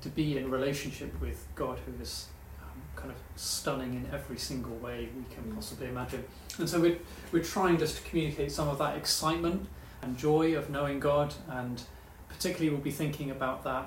to 0.01 0.09
be 0.09 0.37
in 0.37 0.51
relationship 0.51 1.19
with 1.21 1.47
God 1.55 1.79
who 1.85 2.01
is 2.01 2.27
um, 2.61 2.81
kind 2.95 3.11
of 3.11 3.17
stunning 3.35 3.93
in 3.93 4.07
every 4.13 4.37
single 4.37 4.75
way 4.77 5.09
we 5.17 5.23
can 5.33 5.43
Mm. 5.45 5.55
possibly 5.55 5.87
imagine. 5.87 6.23
And 6.59 6.69
so 6.69 6.79
we're, 6.79 6.97
we're 7.31 7.43
trying 7.43 7.77
just 7.77 7.97
to 7.97 8.03
communicate 8.09 8.51
some 8.51 8.67
of 8.67 8.77
that 8.79 8.97
excitement 8.97 9.67
and 10.01 10.17
joy 10.17 10.55
of 10.55 10.69
knowing 10.69 10.99
God, 10.99 11.33
and 11.49 11.81
particularly 12.29 12.69
we'll 12.69 12.83
be 12.83 12.91
thinking 12.91 13.31
about 13.31 13.63
that 13.63 13.85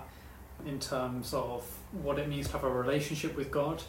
in 0.66 0.78
terms 0.80 1.32
of 1.34 1.62
what 2.02 2.18
it 2.18 2.28
means 2.28 2.46
to 2.48 2.52
have 2.54 2.64
a 2.64 2.70
relationship 2.70 3.36
with 3.36 3.50
God. 3.50 3.82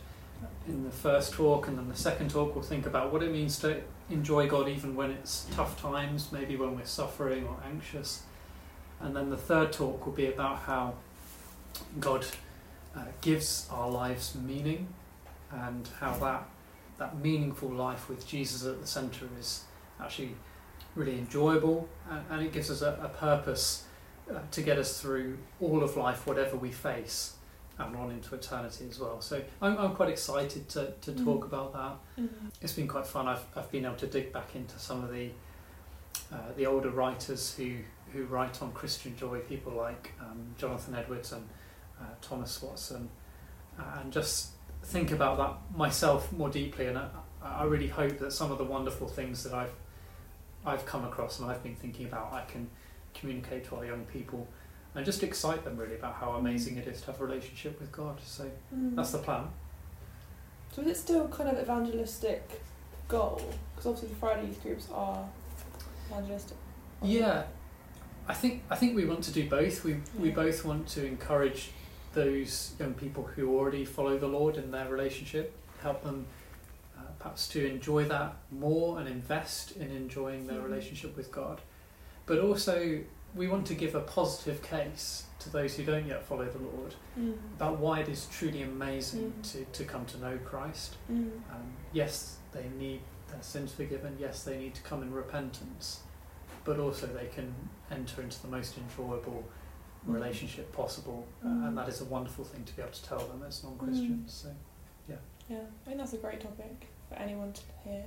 In 0.67 0.83
the 0.83 0.91
first 0.91 1.33
talk, 1.33 1.67
and 1.67 1.77
then 1.77 1.89
the 1.89 1.95
second 1.95 2.29
talk, 2.29 2.55
we'll 2.55 2.63
think 2.63 2.85
about 2.85 3.11
what 3.11 3.23
it 3.23 3.31
means 3.31 3.59
to 3.59 3.81
enjoy 4.09 4.47
God 4.47 4.69
even 4.69 4.95
when 4.95 5.11
it's 5.11 5.47
tough 5.51 5.81
times, 5.81 6.31
maybe 6.31 6.55
when 6.55 6.75
we're 6.75 6.85
suffering 6.85 7.45
or 7.47 7.57
anxious. 7.65 8.23
And 8.99 9.15
then 9.15 9.29
the 9.29 9.37
third 9.37 9.71
talk 9.71 10.05
will 10.05 10.13
be 10.13 10.27
about 10.27 10.59
how 10.59 10.95
God 11.99 12.25
uh, 12.95 13.05
gives 13.21 13.67
our 13.71 13.89
lives 13.89 14.35
meaning 14.35 14.87
and 15.51 15.87
how 15.99 16.13
that 16.17 16.47
that 16.97 17.17
meaningful 17.17 17.69
life 17.69 18.09
with 18.09 18.27
Jesus 18.27 18.65
at 18.65 18.81
the 18.81 18.87
centre 18.87 19.27
is 19.39 19.63
actually 20.01 20.35
really 20.95 21.17
enjoyable 21.17 21.87
and, 22.09 22.21
and 22.29 22.45
it 22.45 22.51
gives 22.51 22.69
us 22.69 22.81
a, 22.81 22.99
a 23.01 23.07
purpose 23.07 23.85
uh, 24.29 24.39
to 24.51 24.61
get 24.61 24.77
us 24.77 25.01
through 25.01 25.37
all 25.61 25.81
of 25.81 25.95
life, 25.95 26.27
whatever 26.27 26.57
we 26.57 26.71
face, 26.71 27.35
and 27.79 27.95
on 27.95 28.11
into 28.11 28.35
eternity 28.35 28.85
as 28.89 28.99
well. 28.99 29.21
So 29.21 29.41
I'm, 29.61 29.77
I'm 29.77 29.95
quite 29.95 30.09
excited 30.09 30.67
to, 30.69 30.93
to 31.01 31.11
Mm. 31.11 31.23
talk 31.25 31.45
about 31.45 31.73
that. 31.73 32.23
Mm. 32.23 32.29
It's 32.61 32.73
been 32.73 32.87
quite 32.87 33.07
fun. 33.07 33.27
I've, 33.27 33.43
I've 33.55 33.71
been 33.71 33.85
able 33.85 33.95
to 33.95 34.07
dig 34.07 34.31
back 34.33 34.55
into 34.55 34.77
some 34.77 35.03
of 35.03 35.11
the 35.11 35.29
uh, 36.31 36.37
the 36.57 36.65
older 36.65 36.89
writers 36.91 37.55
who, 37.55 37.77
who 38.13 38.25
write 38.25 38.61
on 38.61 38.71
Christian 38.73 39.15
joy, 39.17 39.39
people 39.39 39.71
like 39.73 40.11
um, 40.19 40.53
Jonathan 40.57 40.93
Edwards 40.95 41.31
and 41.31 41.47
uh, 41.99 42.03
Thomas 42.21 42.61
Watson, 42.61 43.09
uh, 43.79 43.99
and 44.01 44.11
just 44.13 44.49
think 44.83 45.11
about 45.11 45.37
that 45.37 45.77
myself 45.77 46.31
more 46.31 46.49
deeply. 46.49 46.85
And 46.87 46.97
I, 46.97 47.07
I 47.43 47.63
really 47.63 47.87
hope 47.87 48.19
that 48.19 48.31
some 48.33 48.51
of 48.51 48.57
the 48.59 48.63
wonderful 48.63 49.07
things 49.07 49.43
that 49.43 49.53
I've 49.53 49.73
I've 50.65 50.85
come 50.85 51.05
across 51.05 51.39
and 51.39 51.49
I've 51.49 51.63
been 51.63 51.75
thinking 51.75 52.05
about, 52.07 52.33
I 52.33 52.43
can 52.51 52.69
communicate 53.13 53.65
to 53.69 53.77
our 53.77 53.85
young 53.85 54.03
people 54.05 54.47
and 54.95 55.05
just 55.05 55.23
excite 55.23 55.63
them 55.63 55.77
really 55.77 55.95
about 55.95 56.15
how 56.15 56.31
amazing 56.31 56.77
it 56.77 56.87
is 56.87 57.01
to 57.01 57.07
have 57.07 57.21
a 57.21 57.25
relationship 57.25 57.79
with 57.79 57.91
God. 57.91 58.19
So 58.23 58.49
Mm. 58.73 58.95
that's 58.95 59.11
the 59.11 59.19
plan. 59.19 59.47
So 60.71 60.81
is 60.81 60.87
it 60.87 60.97
still 60.97 61.27
kind 61.27 61.49
of 61.49 61.59
evangelistic 61.61 62.61
goal? 63.07 63.41
Because 63.75 63.85
obviously 63.87 64.09
the 64.09 64.15
Friday 64.15 64.47
youth 64.47 64.61
groups 64.63 64.87
are 64.93 65.27
evangelistic. 66.09 66.57
Yeah, 67.01 67.43
I 68.27 68.33
think 68.33 68.63
I 68.69 68.75
think 68.75 68.95
we 68.95 69.05
want 69.05 69.23
to 69.25 69.31
do 69.31 69.49
both. 69.49 69.83
We 69.83 70.01
we 70.17 70.31
both 70.31 70.65
want 70.65 70.87
to 70.89 71.05
encourage 71.05 71.71
those 72.13 72.73
young 72.79 72.93
people 72.95 73.23
who 73.23 73.55
already 73.57 73.85
follow 73.85 74.17
the 74.17 74.27
Lord 74.27 74.57
in 74.57 74.71
their 74.71 74.89
relationship, 74.89 75.55
help 75.81 76.03
them 76.03 76.25
uh, 76.97 77.01
perhaps 77.19 77.47
to 77.49 77.65
enjoy 77.65 78.05
that 78.05 78.35
more 78.51 78.99
and 78.99 79.07
invest 79.07 79.77
in 79.77 79.91
enjoying 79.91 80.47
their 80.47 80.59
Mhm. 80.59 80.63
relationship 80.65 81.15
with 81.15 81.31
God. 81.31 81.61
But 82.25 82.39
also, 82.39 82.99
we 83.35 83.47
want 83.47 83.65
to 83.67 83.73
give 83.75 83.95
a 83.95 83.99
positive 84.01 84.61
case 84.63 85.25
to 85.39 85.49
those 85.49 85.75
who 85.75 85.83
don't 85.83 86.05
yet 86.07 86.23
follow 86.23 86.45
the 86.45 86.57
Lord 86.59 86.95
Mm. 87.17 87.33
about 87.55 87.79
why 87.79 87.99
it 87.99 88.09
is 88.09 88.25
truly 88.31 88.61
amazing 88.63 89.31
Mhm. 89.31 89.51
to, 89.51 89.65
to 89.65 89.83
come 89.85 90.05
to 90.07 90.17
know 90.17 90.37
Christ. 90.39 90.95
Mm. 91.11 91.31
Um, 91.51 91.73
yes, 91.93 92.37
they 92.51 92.67
need 92.77 93.01
their 93.31 93.41
sins 93.41 93.71
forgiven. 93.73 94.17
Yes, 94.19 94.43
they 94.43 94.57
need 94.57 94.73
to 94.75 94.81
come 94.81 95.01
in 95.03 95.13
repentance, 95.13 96.01
but 96.65 96.79
also 96.79 97.07
they 97.07 97.27
can 97.27 97.53
enter 97.91 98.21
into 98.21 98.41
the 98.41 98.47
most 98.47 98.77
enjoyable 98.77 99.43
Mm. 100.07 100.13
relationship 100.13 100.71
possible, 100.71 101.25
uh, 101.43 101.47
Mm. 101.47 101.67
and 101.67 101.77
that 101.77 101.87
is 101.89 102.01
a 102.01 102.05
wonderful 102.05 102.43
thing 102.45 102.63
to 102.65 102.75
be 102.75 102.81
able 102.81 102.91
to 102.93 103.03
tell 103.03 103.19
them 103.19 103.43
as 103.43 103.63
non-Christians. 103.63 104.33
So, 104.33 104.49
yeah. 105.07 105.17
Yeah, 105.49 105.57
I 105.59 105.85
think 105.85 105.97
that's 105.97 106.13
a 106.13 106.17
great 106.17 106.39
topic 106.41 106.87
for 107.09 107.15
anyone 107.15 107.51
to 107.53 107.61
hear. 107.83 108.05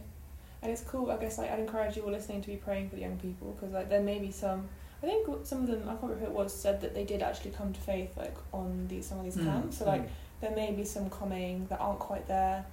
And 0.63 0.71
it's 0.73 0.83
cool, 0.85 1.11
I 1.11 1.17
guess, 1.19 1.39
like, 1.39 1.51
I'd 1.51 1.59
encourage 1.61 1.97
you 1.97 2.03
all 2.05 2.11
listening 2.11 2.41
to 2.41 2.47
be 2.49 2.57
praying 2.57 2.89
for 2.89 2.97
the 2.97 3.03
young 3.03 3.19
people 3.19 3.53
because 3.53 3.73
like, 3.73 3.89
there 3.89 4.01
may 4.03 4.19
be 4.19 4.31
some, 4.31 4.69
I 5.03 5.07
think 5.07 5.27
some 5.45 5.63
of 5.63 5.67
them, 5.67 5.83
I 5.85 5.93
can't 5.93 6.03
remember 6.03 6.27
who 6.27 6.31
it 6.33 6.33
was, 6.33 6.53
said 6.53 6.81
that 6.83 6.95
they 6.95 7.05
did 7.05 7.23
actually 7.23 7.51
come 7.51 7.73
to 7.73 7.81
faith 7.81 8.17
like 8.17 8.37
on 8.53 8.87
these 8.89 9.07
some 9.07 9.19
of 9.19 9.25
these 9.25 9.37
Mm, 9.37 9.45
camps. 9.45 9.79
So 9.79 9.85
like 9.87 10.03
mm. 10.07 10.11
there 10.41 10.53
may 10.55 10.71
be 10.73 10.85
some 10.85 11.11
coming 11.11 11.67
that 11.71 11.81
aren't 11.81 11.99
quite 11.99 12.29
there 12.29 12.65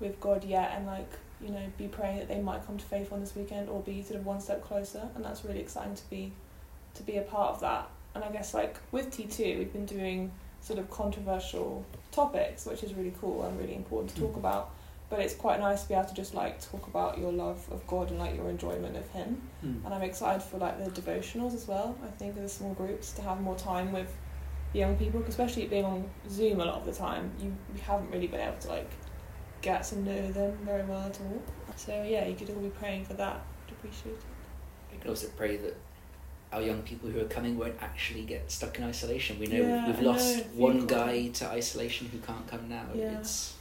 with 0.00 0.20
God 0.20 0.44
yet 0.44 0.72
and 0.76 0.86
like, 0.86 1.10
you 1.40 1.48
know, 1.50 1.62
be 1.78 1.88
praying 1.88 2.18
that 2.18 2.28
they 2.28 2.40
might 2.40 2.66
come 2.66 2.76
to 2.76 2.84
faith 2.84 3.12
on 3.12 3.20
this 3.20 3.34
weekend 3.34 3.68
or 3.70 3.80
be 3.82 4.02
sort 4.02 4.20
of 4.20 4.26
one 4.26 4.40
step 4.40 4.62
closer 4.62 5.08
and 5.14 5.24
that's 5.24 5.44
really 5.44 5.60
exciting 5.60 5.94
to 5.94 6.10
be 6.10 6.32
to 6.94 7.02
be 7.02 7.16
a 7.16 7.22
part 7.22 7.54
of 7.54 7.60
that. 7.60 7.88
And 8.14 8.22
I 8.24 8.28
guess 8.30 8.52
like 8.54 8.76
with 8.92 9.10
T 9.10 9.24
two 9.24 9.58
we've 9.58 9.72
been 9.72 9.86
doing 9.86 10.32
sort 10.60 10.78
of 10.78 10.90
controversial 10.90 11.84
topics, 12.12 12.66
which 12.66 12.82
is 12.82 12.92
really 12.94 13.14
cool 13.20 13.44
and 13.44 13.58
really 13.58 13.74
important 13.74 14.14
to 14.14 14.20
talk 14.20 14.32
Mhm. 14.34 14.38
about. 14.38 14.70
But 15.08 15.20
it's 15.20 15.34
quite 15.34 15.60
nice 15.60 15.82
to 15.82 15.88
be 15.88 15.94
able 15.94 16.08
to 16.08 16.14
just 16.14 16.34
like 16.34 16.60
talk 16.60 16.86
about 16.88 17.18
your 17.18 17.32
love 17.32 17.64
of 17.70 17.86
God 17.86 18.10
and 18.10 18.18
like 18.18 18.34
your 18.34 18.48
enjoyment 18.50 18.96
of 18.96 19.08
Him. 19.10 19.40
Mm. 19.64 19.84
And 19.84 19.94
I'm 19.94 20.02
excited 20.02 20.42
for 20.42 20.58
like 20.58 20.82
the 20.84 20.90
devotionals 21.00 21.54
as 21.54 21.68
well. 21.68 21.96
I 22.04 22.08
think 22.08 22.34
the 22.34 22.48
small 22.48 22.74
groups 22.74 23.12
to 23.12 23.22
have 23.22 23.40
more 23.40 23.54
time 23.56 23.92
with 23.92 24.12
the 24.72 24.80
young 24.80 24.96
people, 24.96 25.22
especially 25.28 25.66
being 25.66 25.84
on 25.84 26.10
Zoom 26.28 26.60
a 26.60 26.64
lot 26.64 26.74
of 26.76 26.86
the 26.86 26.92
time, 26.92 27.30
you, 27.40 27.54
you 27.74 27.80
haven't 27.82 28.10
really 28.10 28.26
been 28.26 28.40
able 28.40 28.58
to 28.58 28.68
like 28.68 28.90
get 29.62 29.84
to 29.84 29.98
know 30.00 30.32
them 30.32 30.58
very 30.64 30.84
well 30.84 31.02
at 31.06 31.20
all. 31.20 31.42
So 31.76 32.02
yeah, 32.02 32.26
you 32.26 32.34
could 32.34 32.50
all 32.50 32.56
be 32.56 32.68
praying 32.70 33.04
for 33.04 33.14
that. 33.14 33.44
I'd 33.66 33.72
appreciate 33.72 34.12
it. 34.12 34.22
We 34.92 34.98
can 34.98 35.10
also 35.10 35.28
pray 35.36 35.56
that 35.56 35.76
our 36.52 36.62
young 36.62 36.82
people 36.82 37.10
who 37.10 37.20
are 37.20 37.24
coming 37.28 37.58
won't 37.58 37.76
actually 37.80 38.22
get 38.22 38.50
stuck 38.50 38.78
in 38.78 38.84
isolation. 38.84 39.38
We 39.38 39.46
know 39.46 39.60
Yeah, 39.60 39.86
we've 39.86 39.98
I 39.98 40.02
lost 40.02 40.36
know. 40.38 40.42
one 40.54 40.86
guy 40.86 41.28
to 41.28 41.46
isolation 41.48 42.08
who 42.08 42.18
can't 42.18 42.46
come 42.46 42.68
now. 42.68 42.86
Yeah. 42.94 43.18
It's 43.18 43.55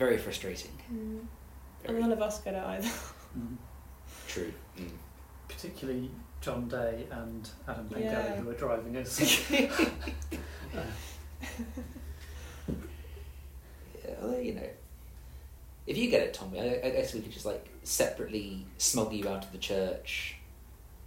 very 0.00 0.16
frustrating. 0.16 0.70
And 0.88 1.28
Very 1.86 2.00
none 2.00 2.10
of 2.10 2.22
us 2.22 2.40
get 2.40 2.54
it 2.54 2.62
either. 2.64 2.88
Mm. 3.38 3.56
true. 4.26 4.52
Mm. 4.76 4.90
Particularly 5.46 6.10
John 6.40 6.66
Day 6.66 7.06
and 7.12 7.48
Adam 7.68 7.86
Pengelly, 7.88 8.06
Yeah. 8.12 8.34
who 8.34 8.50
are 8.50 8.54
driving 8.54 8.96
us. 8.96 9.20
Uh, 9.52 9.68
Yeah, 14.04 14.14
although, 14.20 14.38
you 14.38 14.54
know, 14.54 14.68
if 15.86 15.96
you 15.96 16.10
get 16.10 16.22
it, 16.22 16.34
Tommy, 16.34 16.58
I, 16.60 16.80
I 16.84 16.90
guess 16.90 17.14
we 17.14 17.20
could 17.20 17.30
just 17.30 17.46
like 17.46 17.68
separately 17.84 18.66
smuggle 18.78 19.12
you 19.14 19.28
out 19.28 19.44
of 19.44 19.52
the 19.52 19.58
church, 19.58 20.36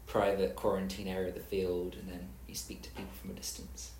private 0.07 0.55
quarantine 0.55 1.09
area 1.09 1.27
of 1.27 1.33
the 1.35 1.41
field, 1.41 1.95
and 2.00 2.07
then 2.09 2.29
you 2.47 2.55
speak 2.55 2.81
to 2.83 2.89
people 2.91 3.12
from 3.21 3.31
a 3.31 3.33
distance. 3.33 3.91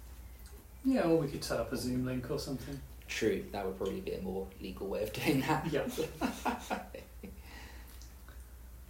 yeah, 0.86 1.02
or 1.02 1.18
we 1.18 1.28
could 1.28 1.44
set 1.44 1.60
up 1.60 1.74
a 1.74 1.78
Zoom 1.78 2.06
link 2.06 2.32
or 2.32 2.40
something. 2.40 2.80
True, 3.16 3.44
that 3.52 3.64
would 3.66 3.78
probably 3.78 4.02
be 4.02 4.14
a 4.14 4.22
more 4.22 4.48
legal 4.60 4.88
way 4.88 5.04
of 5.04 5.14
doing 5.14 5.42
that. 5.42 5.68
Yeah. 5.72 5.84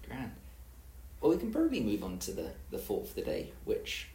Grand. 0.08 0.32
Well, 1.20 1.32
we 1.32 1.38
can 1.38 1.52
probably 1.52 1.82
move 1.82 2.04
on 2.04 2.20
to 2.20 2.32
the, 2.32 2.52
the 2.72 2.78
thought 2.78 3.08
for 3.08 3.16
the 3.16 3.22
day, 3.22 3.52
which 3.66 4.08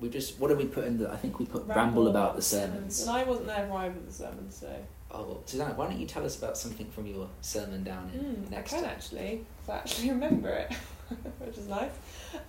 we 0.00 0.08
just 0.10 0.38
what 0.38 0.48
did 0.48 0.58
we 0.58 0.66
put 0.66 0.84
in 0.84 0.98
the? 0.98 1.10
I 1.10 1.16
think 1.16 1.38
we 1.38 1.46
put 1.46 1.66
ramble, 1.66 2.08
about 2.08 2.36
the 2.36 2.42
sermons. 2.42 3.00
And 3.00 3.10
I 3.10 3.24
wasn't 3.24 3.46
there 3.46 3.66
for 3.68 3.74
either 3.78 3.96
of 3.96 4.06
the 4.06 4.12
sermons, 4.12 4.56
so. 4.56 4.70
Oh, 5.10 5.22
well, 5.22 5.42
Susanna, 5.46 5.74
why 5.74 5.86
don't 5.88 5.98
you 6.00 6.06
tell 6.06 6.24
us 6.26 6.36
about 6.36 6.58
something 6.58 6.86
from 6.90 7.06
your 7.06 7.28
sermon 7.40 7.84
down 7.84 8.10
in 8.14 8.20
Mm, 8.20 8.50
next? 8.50 8.72
I 8.72 8.76
can 8.80 8.84
actually, 8.86 9.46
'cause 9.64 9.74
I 9.74 9.76
actually 9.78 10.10
remember 10.16 10.48
it, 10.48 10.72
which 11.38 11.56
is 11.56 11.68
nice. 11.68 11.92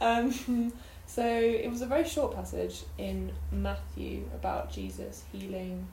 Um, 0.02 0.74
so 1.06 1.24
it 1.26 1.70
was 1.70 1.82
a 1.82 1.86
very 1.86 2.04
short 2.08 2.34
passage 2.36 2.82
in 2.98 3.32
Matthew 3.52 4.28
about 4.34 4.72
Jesus 4.72 5.24
healing 5.32 5.86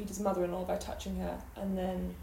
Peter's 0.00 0.20
mother-in-law 0.20 0.64
by 0.64 0.76
touching 0.76 1.16
her, 1.16 1.38
and 1.56 1.76
then 1.76 2.14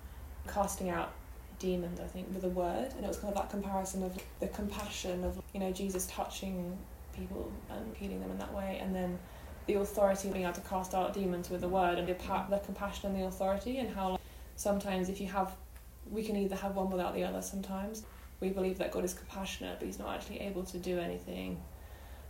casting 0.48 0.90
out 0.90 1.14
demons. 1.60 2.00
I 2.00 2.08
think 2.08 2.28
with 2.34 2.44
a 2.44 2.50
word, 2.50 2.90
and 2.96 3.06
it 3.06 3.08
was 3.08 3.18
kind 3.18 3.34
of 3.34 3.36
that 3.36 3.50
comparison 3.50 4.04
of 4.04 4.18
the 4.40 4.48
compassion 4.48 5.24
of 5.24 5.42
you 5.54 5.60
know 5.60 5.72
Jesus 5.72 6.08
touching 6.08 6.78
people 7.14 7.52
and 7.70 7.96
healing 7.96 8.20
them 8.20 8.32
in 8.32 8.38
that 8.40 8.54
way, 8.54 8.80
and 8.82 8.96
then 8.96 9.20
the 9.68 9.76
authority 9.76 10.30
of 10.30 10.34
being 10.34 10.46
able 10.46 10.56
to 10.56 10.62
cast 10.62 10.94
out 10.94 11.14
demons 11.14 11.50
with 11.50 11.64
a 11.64 11.68
word, 11.68 12.00
and 12.00 12.08
the, 12.08 12.14
the 12.50 12.62
compassion 12.66 13.12
and 13.12 13.22
the 13.22 13.28
authority, 13.28 13.78
and 13.78 13.94
how 13.94 14.12
like, 14.12 14.22
sometimes 14.56 15.10
if 15.10 15.22
you 15.22 15.28
have 15.28 15.56
we 16.10 16.24
can 16.24 16.38
either 16.38 16.56
have 16.56 16.76
one 16.76 16.90
without 16.90 17.14
the 17.14 17.24
other 17.24 17.42
sometimes. 17.42 18.04
We 18.40 18.50
believe 18.50 18.78
that 18.78 18.92
God 18.92 19.04
is 19.04 19.14
compassionate, 19.14 19.80
but 19.80 19.86
He's 19.86 20.00
not 20.00 20.16
actually 20.16 20.40
able 20.42 20.64
to 20.64 20.78
do 20.78 21.00
anything, 21.00 21.62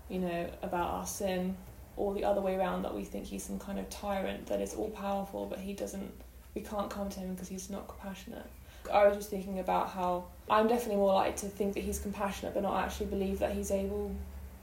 you 0.10 0.20
know, 0.20 0.50
about 0.62 0.89
our 0.92 1.06
sin, 1.06 1.56
or 1.98 2.13
the 2.13 2.24
other 2.24 2.42
way 2.42 2.56
around 2.56 2.84
that 2.84 2.96
we 2.96 3.04
think 3.04 3.25
He's 3.25 3.44
some 3.44 3.60
kind 3.60 3.80
of 3.80 3.89
tyrant 3.89 4.48
that 4.48 4.62
is 4.62 4.74
all 4.74 4.89
powerful, 4.89 5.46
but 5.46 5.60
He 5.60 5.74
doesn't, 5.74 6.12
we 6.56 6.62
can't 6.62 6.89
come 6.89 7.10
to 7.10 7.20
Him 7.20 7.34
because 7.34 7.50
He's 7.50 7.70
not 7.70 7.88
compassionate. 7.88 8.46
I 8.94 9.06
was 9.06 9.18
just 9.18 9.30
thinking 9.30 9.60
about 9.60 9.89
how 9.89 10.25
I'm 10.50 10.68
definitely 10.68 10.96
more 10.96 11.13
likely 11.13 11.50
to 11.50 11.56
think 11.56 11.74
that 11.74 11.84
He's 11.84 12.00
compassionate, 12.00 12.54
but 12.54 12.63
not 12.63 12.84
actually 12.84 13.08
believe 13.08 13.39
that 13.39 13.54
He's 13.54 13.72
able 13.72 14.16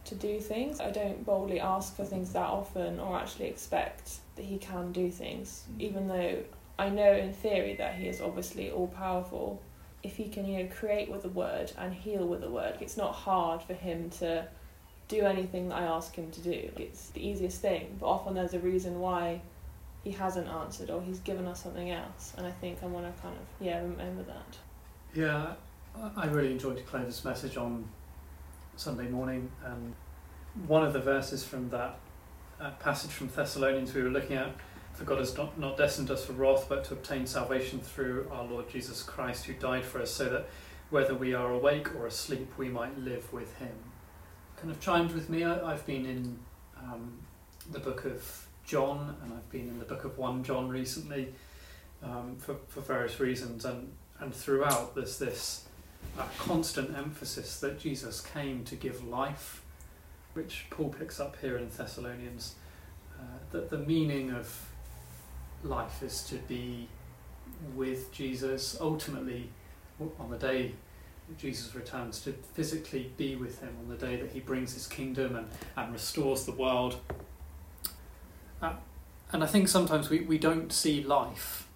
to 0.07 0.15
do 0.15 0.41
things. 0.41 0.81
I 0.81 0.91
don't 0.91 1.25
boldly 1.25 1.61
ask 1.61 1.97
for 1.97 2.05
things 2.05 2.33
that 2.33 2.47
often 2.47 3.01
or 3.01 3.19
actually 3.19 3.47
expect 3.47 4.19
that 4.37 4.45
He 4.45 4.59
can 4.59 4.93
do 4.93 5.11
things, 5.11 5.65
even 5.79 6.09
though 6.09 6.39
I 6.79 6.89
know 6.89 7.13
in 7.13 7.33
theory 7.33 7.75
that 7.77 7.95
he 7.95 8.09
is 8.09 8.21
obviously 8.21 8.71
all 8.71 8.89
powerful. 8.89 9.63
If 10.03 10.17
he 10.17 10.29
can, 10.29 10.47
you 10.47 10.63
know, 10.63 10.69
create 10.75 11.11
with 11.11 11.25
a 11.25 11.29
word 11.29 11.73
and 11.79 11.95
heal 11.95 12.27
with 12.27 12.43
a 12.43 12.51
word, 12.51 12.77
it's 12.81 12.97
not 12.97 13.15
hard 13.15 13.63
for 13.63 13.75
him 13.75 14.11
to 14.19 14.47
do 15.09 15.23
anything 15.23 15.69
that 15.69 15.77
I 15.77 15.85
ask 15.85 16.15
him 16.15 16.31
to 16.31 16.41
do. 16.41 16.71
It's 16.77 17.11
the 17.11 17.27
easiest 17.27 17.61
thing, 17.61 17.97
but 18.01 18.07
often 18.07 18.35
there's 18.35 18.55
a 18.55 18.59
reason 18.59 19.01
why 19.01 19.41
he 20.03 20.11
hasn't 20.11 20.49
answered 20.49 20.91
or 20.91 21.03
he's 21.03 21.19
given 21.21 21.47
us 21.47 21.63
something 21.63 21.91
else. 21.91 22.35
And 22.37 22.47
I 22.47 22.51
think 22.51 22.79
I 22.83 22.87
want 22.87 23.15
to 23.15 23.23
kind 23.23 23.35
of, 23.37 23.67
yeah, 23.67 23.81
remember 23.81 24.23
that. 24.25 24.57
Yeah, 25.15 25.55
I- 26.17 26.27
really 26.27 26.53
enjoyed 26.53 26.85
Claire's 26.87 27.25
message 27.25 27.57
on 27.57 27.89
Sunday 28.77 29.09
morning, 29.09 29.51
and 29.65 29.95
one 30.67 30.85
of 30.85 30.93
the 30.93 30.99
verses 30.99 31.45
from 31.45 31.71
that 31.71 31.99
uh, 32.61 32.71
passage 32.81 33.11
from 33.11 33.29
Thessalonians 33.29 33.95
we 33.95 34.03
were 34.03 34.11
looking 34.11 34.37
at, 34.37 34.53
for 34.93 35.05
God 35.05 35.19
has 35.19 35.37
not, 35.37 35.59
not 35.59 35.77
destined 35.77 36.11
us 36.11 36.25
for 36.25 36.33
wrath, 36.33 36.67
but 36.69 36.85
to 36.85 36.95
obtain 36.95 37.27
salvation 37.27 37.81
through 37.81 38.29
our 38.33 38.45
Lord 38.45 38.69
Jesus 38.69 39.03
Christ, 39.03 39.45
who 39.47 39.53
died 39.55 39.85
for 39.85 40.01
us, 40.03 40.11
so 40.11 40.29
that 40.29 40.49
whether 40.91 41.15
we 41.15 41.35
are 41.35 41.51
awake 41.53 41.95
or 41.95 42.07
asleep, 42.07 42.53
we 42.57 42.69
might 42.69 42.99
live 42.99 43.33
with 43.33 43.57
Him. 43.59 43.75
Kind 44.65 44.77
of 44.77 44.81
chimed 44.81 45.13
with 45.13 45.29
me. 45.29 45.45
I, 45.45 45.73
I've 45.73 45.85
been 45.85 46.07
in 46.07 46.39
um, 46.79 47.19
the 47.71 47.81
book 47.81 48.07
of 48.07 48.47
John, 48.65 49.15
and 49.23 49.35
I've 49.35 49.51
been 49.51 49.69
in 49.69 49.79
the 49.79 49.85
book 49.85 50.07
of 50.07 50.17
one 50.17 50.43
John 50.43 50.71
recently, 50.71 51.35
um, 52.03 52.37
for 52.39 52.57
for 52.69 52.81
various 52.81 53.21
reasons, 53.21 53.67
and 53.67 53.93
and 54.21 54.35
throughout 54.35 54.95
there's 54.95 55.19
this 55.19 55.67
uh, 56.19 56.25
constant 56.39 56.97
emphasis 56.97 57.61
that 57.61 57.79
Jesus 57.79 58.23
came 58.23 58.65
to 58.65 58.75
give 58.75 59.07
life, 59.07 59.61
which 60.33 60.65
Paul 60.71 60.89
picks 60.89 61.21
up 61.21 61.37
here 61.43 61.59
in 61.59 61.69
Thessalonians. 61.69 62.55
Uh, 63.21 63.25
that 63.53 63.69
the 63.69 63.77
meaning 63.77 64.31
of 64.31 64.67
life 65.63 66.03
is 66.03 66.23
to 66.29 66.37
be 66.37 66.89
with 67.75 68.11
Jesus. 68.13 68.79
Ultimately, 68.81 69.51
on 70.19 70.31
the 70.31 70.39
day 70.39 70.73
Jesus 71.39 71.75
returns, 71.75 72.21
to 72.21 72.33
physically 72.55 73.13
be 73.17 73.37
with 73.37 73.61
him 73.61 73.75
on 73.81 73.89
the 73.89 73.97
day 73.97 74.17
that 74.17 74.31
he 74.31 74.41
brings 74.41 74.75
his 74.75 74.87
kingdom 74.87 75.37
and, 75.37 75.49
and 75.77 75.93
restores 75.93 76.45
the 76.45 76.53
world. 76.53 77.01
Uh, 78.61 78.75
and 79.33 79.43
I 79.43 79.47
think 79.47 79.69
sometimes 79.69 80.11
we, 80.11 80.21
we 80.21 80.39
don't 80.39 80.73
see 80.73 81.03
life 81.03 81.67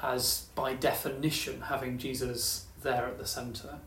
as, 0.00 0.46
by 0.54 0.74
definition, 0.74 1.62
having 1.62 1.98
Jesus 1.98 2.66
there 2.82 3.06
at 3.06 3.18
the 3.18 3.26
centre. 3.26 3.78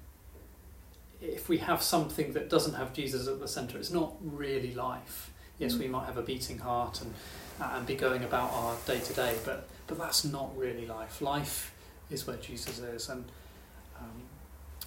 If 1.21 1.47
we 1.47 1.59
have 1.59 1.81
something 1.81 2.33
that 2.33 2.49
doesn't 2.49 2.73
have 2.73 2.93
Jesus 2.93 3.27
at 3.27 3.39
the 3.39 3.47
centre, 3.47 3.77
it's 3.77 3.91
not 3.91 4.13
really 4.21 4.73
life. 4.73 5.31
Yes, 5.57 5.75
we 5.75 5.87
might 5.87 6.05
have 6.05 6.17
a 6.17 6.23
beating 6.23 6.57
heart 6.57 7.01
and 7.01 7.13
uh, 7.61 7.73
and 7.75 7.85
be 7.85 7.95
going 7.95 8.23
about 8.23 8.51
our 8.53 8.75
day 8.87 8.99
to 8.99 9.13
day, 9.13 9.35
but 9.45 9.67
but 9.87 9.97
that's 9.99 10.25
not 10.25 10.57
really 10.57 10.87
life. 10.87 11.21
Life 11.21 11.73
is 12.09 12.25
where 12.25 12.37
Jesus 12.37 12.79
is, 12.79 13.09
and 13.09 13.25
um, 13.99 14.23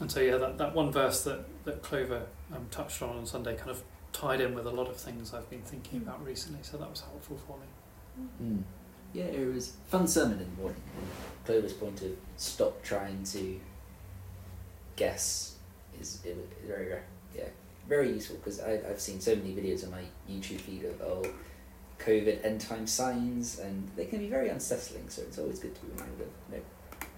and 0.00 0.10
so 0.10 0.20
yeah, 0.20 0.36
that, 0.36 0.58
that 0.58 0.74
one 0.74 0.90
verse 0.90 1.22
that 1.24 1.44
that 1.64 1.82
Clover 1.82 2.22
um, 2.54 2.66
touched 2.70 3.02
on 3.02 3.16
on 3.16 3.26
Sunday 3.26 3.56
kind 3.56 3.70
of 3.70 3.82
tied 4.12 4.40
in 4.40 4.54
with 4.54 4.66
a 4.66 4.70
lot 4.70 4.88
of 4.88 4.96
things 4.96 5.34
I've 5.34 5.48
been 5.50 5.62
thinking 5.62 5.98
about 5.98 6.24
recently. 6.24 6.60
So 6.62 6.76
that 6.78 6.90
was 6.90 7.00
helpful 7.00 7.38
for 7.46 7.58
me. 7.58 8.26
Mm. 8.42 8.62
Yeah, 9.12 9.24
it 9.24 9.52
was 9.52 9.74
fun 9.88 10.06
sermon 10.06 10.40
in 10.40 10.50
the 10.56 10.62
morning. 10.62 10.82
Clover's 11.44 11.72
point 11.72 12.02
of 12.02 12.12
stop 12.36 12.82
trying 12.82 13.22
to 13.24 13.60
guess 14.96 15.56
is 16.00 16.20
was 16.24 16.36
very 16.66 16.96
yeah 17.36 17.44
very 17.88 18.10
useful 18.10 18.36
because 18.36 18.60
I've 18.60 19.00
seen 19.00 19.20
so 19.20 19.34
many 19.36 19.54
videos 19.54 19.84
on 19.84 19.90
my 19.90 20.02
YouTube 20.30 20.60
feed 20.60 20.84
of 20.84 21.00
oh 21.02 21.24
COVID 21.98 22.44
end 22.44 22.60
time 22.60 22.86
signs 22.86 23.58
and 23.58 23.88
they 23.96 24.06
can 24.06 24.18
be 24.18 24.28
very 24.28 24.48
unsettling. 24.48 25.08
So 25.08 25.22
it's 25.22 25.38
always 25.38 25.58
good 25.58 25.74
to 25.74 25.80
be 25.82 25.92
reminded 25.92 26.20
of 26.22 26.28
you 26.50 26.56
know, 26.56 26.62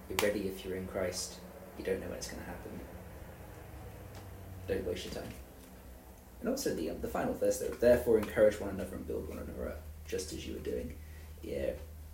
you're 0.09 0.29
ready 0.29 0.47
if 0.47 0.65
you're 0.65 0.75
in 0.75 0.87
Christ. 0.87 1.35
You 1.77 1.83
don't 1.83 1.99
know 1.99 2.07
when 2.07 2.17
it's 2.17 2.27
going 2.27 2.41
to 2.41 2.49
happen. 2.49 2.79
Don't 4.67 4.85
waste 4.85 5.05
your 5.05 5.13
time. 5.13 5.33
And 6.41 6.49
also 6.49 6.73
the 6.73 6.91
um, 6.91 7.01
the 7.01 7.07
final 7.07 7.33
verse 7.33 7.59
there. 7.59 7.69
Therefore, 7.69 8.17
encourage 8.17 8.59
one 8.59 8.69
another 8.69 8.95
and 8.95 9.07
build 9.07 9.27
one 9.27 9.39
another 9.39 9.69
up, 9.69 9.81
just 10.05 10.33
as 10.33 10.45
you 10.45 10.53
were 10.53 10.59
doing. 10.59 10.93
Yeah, 11.41 11.71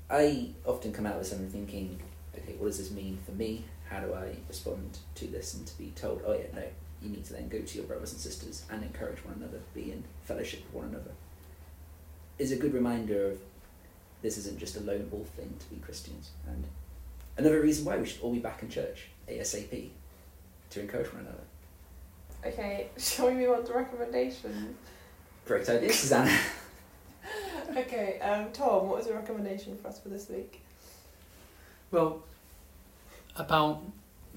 I 0.09 0.49
often 0.65 0.93
come 0.93 1.05
out 1.05 1.17
with 1.17 1.27
something 1.27 1.49
thinking, 1.49 1.99
okay, 2.37 2.55
what 2.57 2.67
does 2.67 2.77
this 2.77 2.91
mean 2.91 3.17
for 3.25 3.31
me? 3.31 3.65
How 3.89 3.99
do 3.99 4.13
I 4.13 4.35
respond 4.47 4.97
to 5.15 5.27
this? 5.27 5.53
And 5.55 5.65
to 5.67 5.77
be 5.77 5.91
told, 5.95 6.21
oh 6.25 6.33
yeah, 6.33 6.55
no, 6.55 6.63
you 7.01 7.09
need 7.09 7.25
to 7.25 7.33
then 7.33 7.49
go 7.49 7.59
to 7.59 7.77
your 7.77 7.85
brothers 7.85 8.13
and 8.13 8.21
sisters 8.21 8.63
and 8.71 8.83
encourage 8.83 9.23
one 9.25 9.35
another, 9.35 9.59
be 9.73 9.91
in 9.91 10.03
fellowship 10.23 10.63
with 10.65 10.73
one 10.73 10.89
another. 10.89 11.11
Is 12.39 12.51
a 12.51 12.55
good 12.55 12.73
reminder 12.73 13.31
of 13.31 13.39
this 14.21 14.37
isn't 14.37 14.57
just 14.57 14.77
a 14.77 14.81
lone 14.81 15.09
wolf 15.11 15.27
thing 15.29 15.53
to 15.59 15.69
be 15.69 15.81
Christians, 15.81 16.31
and 16.47 16.65
another 17.37 17.61
reason 17.61 17.85
why 17.85 17.97
we 17.97 18.05
should 18.05 18.21
all 18.21 18.33
be 18.33 18.39
back 18.39 18.63
in 18.63 18.69
church 18.69 19.09
ASAP 19.29 19.89
to 20.69 20.79
encourage 20.79 21.11
one 21.13 21.21
another. 21.21 21.43
Okay, 22.45 22.87
shall 22.97 23.27
we 23.27 23.33
move 23.33 23.51
on 23.51 23.65
to 23.65 23.73
recommendations? 23.73 24.75
Great 25.45 25.69
idea, 25.69 25.91
Susanna. 25.91 26.37
okay, 27.77 28.19
um, 28.19 28.51
Tom, 28.51 28.87
what 28.87 28.97
was 28.97 29.07
your 29.07 29.17
recommendation 29.17 29.77
for 29.77 29.89
us 29.89 29.99
for 29.99 30.09
this 30.09 30.29
week? 30.29 30.61
Well, 31.91 32.23
about 33.35 33.81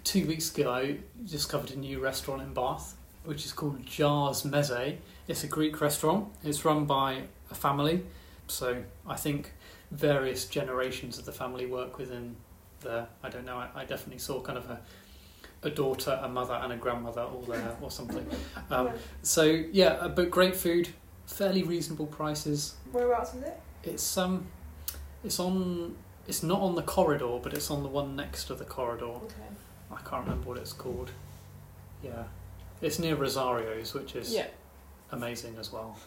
two 0.04 0.26
weeks 0.26 0.56
ago, 0.56 0.72
I 0.72 0.98
discovered 1.24 1.70
a 1.70 1.78
new 1.78 2.00
restaurant 2.00 2.42
in 2.42 2.52
Bath, 2.52 2.96
which 3.24 3.44
is 3.44 3.52
called 3.52 3.84
Jars 3.86 4.42
Meze. 4.42 4.96
It's 5.28 5.44
a 5.44 5.48
Greek 5.48 5.80
restaurant. 5.80 6.28
It's 6.44 6.64
run 6.64 6.84
by 6.84 7.22
a 7.50 7.54
family, 7.54 8.04
so 8.46 8.82
I 9.06 9.16
think 9.16 9.52
various 9.90 10.46
generations 10.46 11.18
of 11.18 11.24
the 11.24 11.32
family 11.32 11.66
work 11.66 11.98
within 11.98 12.36
there. 12.80 13.06
I 13.22 13.28
don't 13.28 13.44
know. 13.44 13.56
I, 13.58 13.68
I 13.74 13.84
definitely 13.84 14.18
saw 14.18 14.40
kind 14.40 14.58
of 14.58 14.68
a 14.70 14.80
a 15.62 15.70
daughter, 15.70 16.18
a 16.22 16.28
mother, 16.28 16.54
and 16.54 16.72
a 16.72 16.76
grandmother 16.76 17.22
all 17.22 17.42
there 17.48 17.76
or 17.80 17.90
something. 17.90 18.26
Um, 18.70 18.90
so 19.22 19.42
yeah, 19.44 19.88
uh, 19.94 20.08
but 20.08 20.30
great 20.30 20.54
food, 20.54 20.88
fairly 21.26 21.62
reasonable 21.62 22.06
prices. 22.06 22.74
Whereabouts 22.92 23.34
is 23.34 23.42
it? 23.42 23.60
It's 23.84 24.16
um, 24.18 24.46
it's 25.24 25.40
on. 25.40 25.96
It's 26.28 26.42
not 26.42 26.60
on 26.60 26.74
the 26.74 26.82
corridor, 26.82 27.38
but 27.42 27.54
it's 27.54 27.70
on 27.70 27.82
the 27.84 27.88
one 27.88 28.16
next 28.16 28.44
to 28.46 28.54
the 28.56 28.64
corridor. 28.64 29.04
Okay. 29.04 29.34
I 29.92 29.96
can't 30.08 30.24
remember 30.24 30.48
what 30.48 30.58
it's 30.58 30.72
called. 30.72 31.10
Yeah, 32.02 32.24
it's 32.82 32.98
near 32.98 33.14
Rosario's, 33.14 33.94
which 33.94 34.16
is 34.16 34.32
Yeah. 34.34 34.46
amazing 35.12 35.56
as 35.58 35.72
well. 35.72 35.96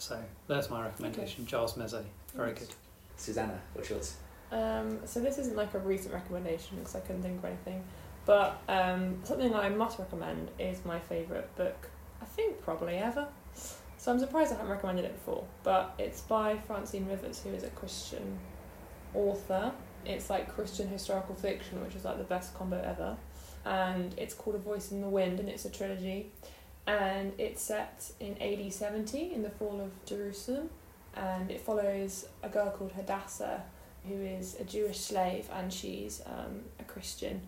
So 0.00 0.16
there's 0.46 0.70
my 0.70 0.84
recommendation, 0.84 1.44
Giles 1.44 1.74
Meze, 1.74 2.04
very 2.32 2.52
Nice. 2.52 2.60
good. 2.60 2.68
Susanna, 3.16 3.58
what's 3.74 3.90
yours? 3.90 4.16
Um, 4.50 5.00
so 5.04 5.20
this 5.20 5.38
isn't 5.38 5.56
like 5.56 5.74
a 5.74 5.78
recent 5.78 6.14
recommendation 6.14 6.78
because 6.78 6.96
I 6.96 7.00
couldn't 7.00 7.22
think 7.22 7.38
of 7.38 7.44
anything, 7.44 7.84
but 8.24 8.62
um, 8.68 9.18
something 9.24 9.54
I 9.54 9.68
must 9.68 9.98
recommend 9.98 10.50
is 10.58 10.84
my 10.84 10.98
favourite 10.98 11.54
book. 11.56 11.90
I 12.20 12.24
think 12.24 12.62
probably 12.62 12.96
ever. 12.96 13.28
So 13.98 14.12
I'm 14.12 14.18
surprised 14.18 14.52
I 14.52 14.56
haven't 14.56 14.70
recommended 14.70 15.04
it 15.04 15.14
before, 15.14 15.44
but 15.64 15.94
it's 15.98 16.20
by 16.22 16.56
Francine 16.58 17.06
Rivers, 17.08 17.42
who 17.42 17.50
is 17.50 17.64
a 17.64 17.70
Christian 17.70 18.38
author. 19.12 19.72
It's 20.06 20.30
like 20.30 20.54
Christian 20.54 20.88
historical 20.88 21.34
fiction, 21.34 21.82
which 21.82 21.94
is 21.94 22.04
like 22.04 22.16
the 22.16 22.24
best 22.24 22.54
combo 22.54 22.80
ever, 22.80 23.16
and 23.64 24.14
it's 24.16 24.34
called 24.34 24.56
A 24.56 24.60
Voice 24.60 24.92
in 24.92 25.00
the 25.00 25.08
Wind, 25.08 25.40
and 25.40 25.48
it's 25.48 25.64
a 25.64 25.70
trilogy, 25.70 26.30
and 26.86 27.32
it's 27.38 27.60
set 27.60 28.10
in 28.20 28.40
AD 28.40 28.72
70 28.72 29.32
in 29.34 29.42
the 29.42 29.50
fall 29.50 29.80
of 29.80 29.90
Jerusalem, 30.06 30.70
and 31.14 31.50
it 31.50 31.60
follows 31.60 32.28
a 32.42 32.48
girl 32.48 32.70
called 32.70 32.92
Hadassah 32.92 33.62
who 34.08 34.20
is 34.20 34.56
a 34.58 34.64
Jewish 34.64 34.98
slave 34.98 35.48
and 35.52 35.72
she's 35.72 36.22
um, 36.26 36.60
a 36.80 36.84
Christian. 36.84 37.40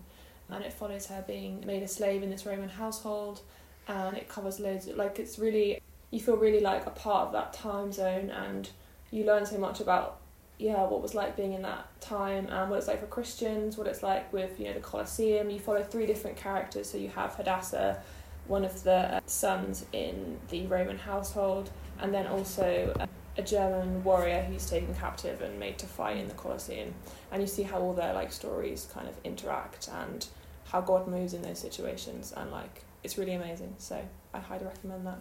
And 0.49 0.63
it 0.63 0.73
follows 0.73 1.07
her 1.07 1.23
being 1.25 1.63
made 1.65 1.81
a 1.83 1.87
slave 1.87 2.23
in 2.23 2.29
this 2.29 2.45
Roman 2.45 2.69
household, 2.69 3.41
and 3.87 4.17
it 4.17 4.27
covers 4.27 4.59
loads. 4.59 4.87
Of, 4.87 4.97
like 4.97 5.17
it's 5.17 5.39
really, 5.39 5.81
you 6.11 6.19
feel 6.19 6.35
really 6.35 6.59
like 6.59 6.85
a 6.85 6.89
part 6.89 7.27
of 7.27 7.33
that 7.33 7.53
time 7.53 7.93
zone, 7.93 8.29
and 8.29 8.69
you 9.11 9.23
learn 9.23 9.45
so 9.45 9.57
much 9.57 9.79
about 9.79 10.19
yeah 10.57 10.83
what 10.83 11.01
was 11.01 11.15
like 11.15 11.35
being 11.35 11.53
in 11.53 11.61
that 11.63 11.87
time 12.01 12.47
and 12.49 12.69
what 12.69 12.77
it's 12.77 12.87
like 12.87 12.99
for 12.99 13.07
Christians, 13.07 13.77
what 13.77 13.87
it's 13.87 14.03
like 14.03 14.31
with 14.33 14.59
you 14.59 14.65
know 14.65 14.73
the 14.73 14.81
Colosseum. 14.81 15.49
You 15.49 15.59
follow 15.59 15.83
three 15.83 16.05
different 16.05 16.35
characters, 16.35 16.89
so 16.89 16.97
you 16.97 17.07
have 17.09 17.35
Hadassah, 17.35 18.01
one 18.47 18.65
of 18.65 18.83
the 18.83 19.15
uh, 19.15 19.19
sons 19.25 19.85
in 19.93 20.37
the 20.49 20.67
Roman 20.67 20.97
household, 20.97 21.69
and 22.01 22.13
then 22.13 22.27
also 22.27 22.93
uh, 22.99 23.07
a 23.37 23.41
German 23.41 24.03
warrior 24.03 24.41
who's 24.43 24.69
taken 24.69 24.93
captive 24.95 25.41
and 25.41 25.59
made 25.59 25.77
to 25.79 25.85
fight 25.85 26.17
in 26.17 26.27
the 26.27 26.33
Colosseum. 26.33 26.93
And 27.31 27.41
you 27.41 27.47
see 27.47 27.63
how 27.63 27.79
all 27.79 27.93
their 27.93 28.13
like 28.13 28.31
stories 28.31 28.87
kind 28.93 29.07
of 29.07 29.15
interact 29.23 29.87
and 29.87 30.25
how 30.65 30.81
God 30.81 31.07
moves 31.07 31.33
in 31.33 31.41
those 31.41 31.59
situations 31.59 32.33
and 32.35 32.51
like 32.51 32.83
it's 33.03 33.17
really 33.17 33.33
amazing. 33.33 33.73
So 33.77 33.99
I 34.33 34.39
highly 34.39 34.65
recommend 34.65 35.05
that. 35.07 35.19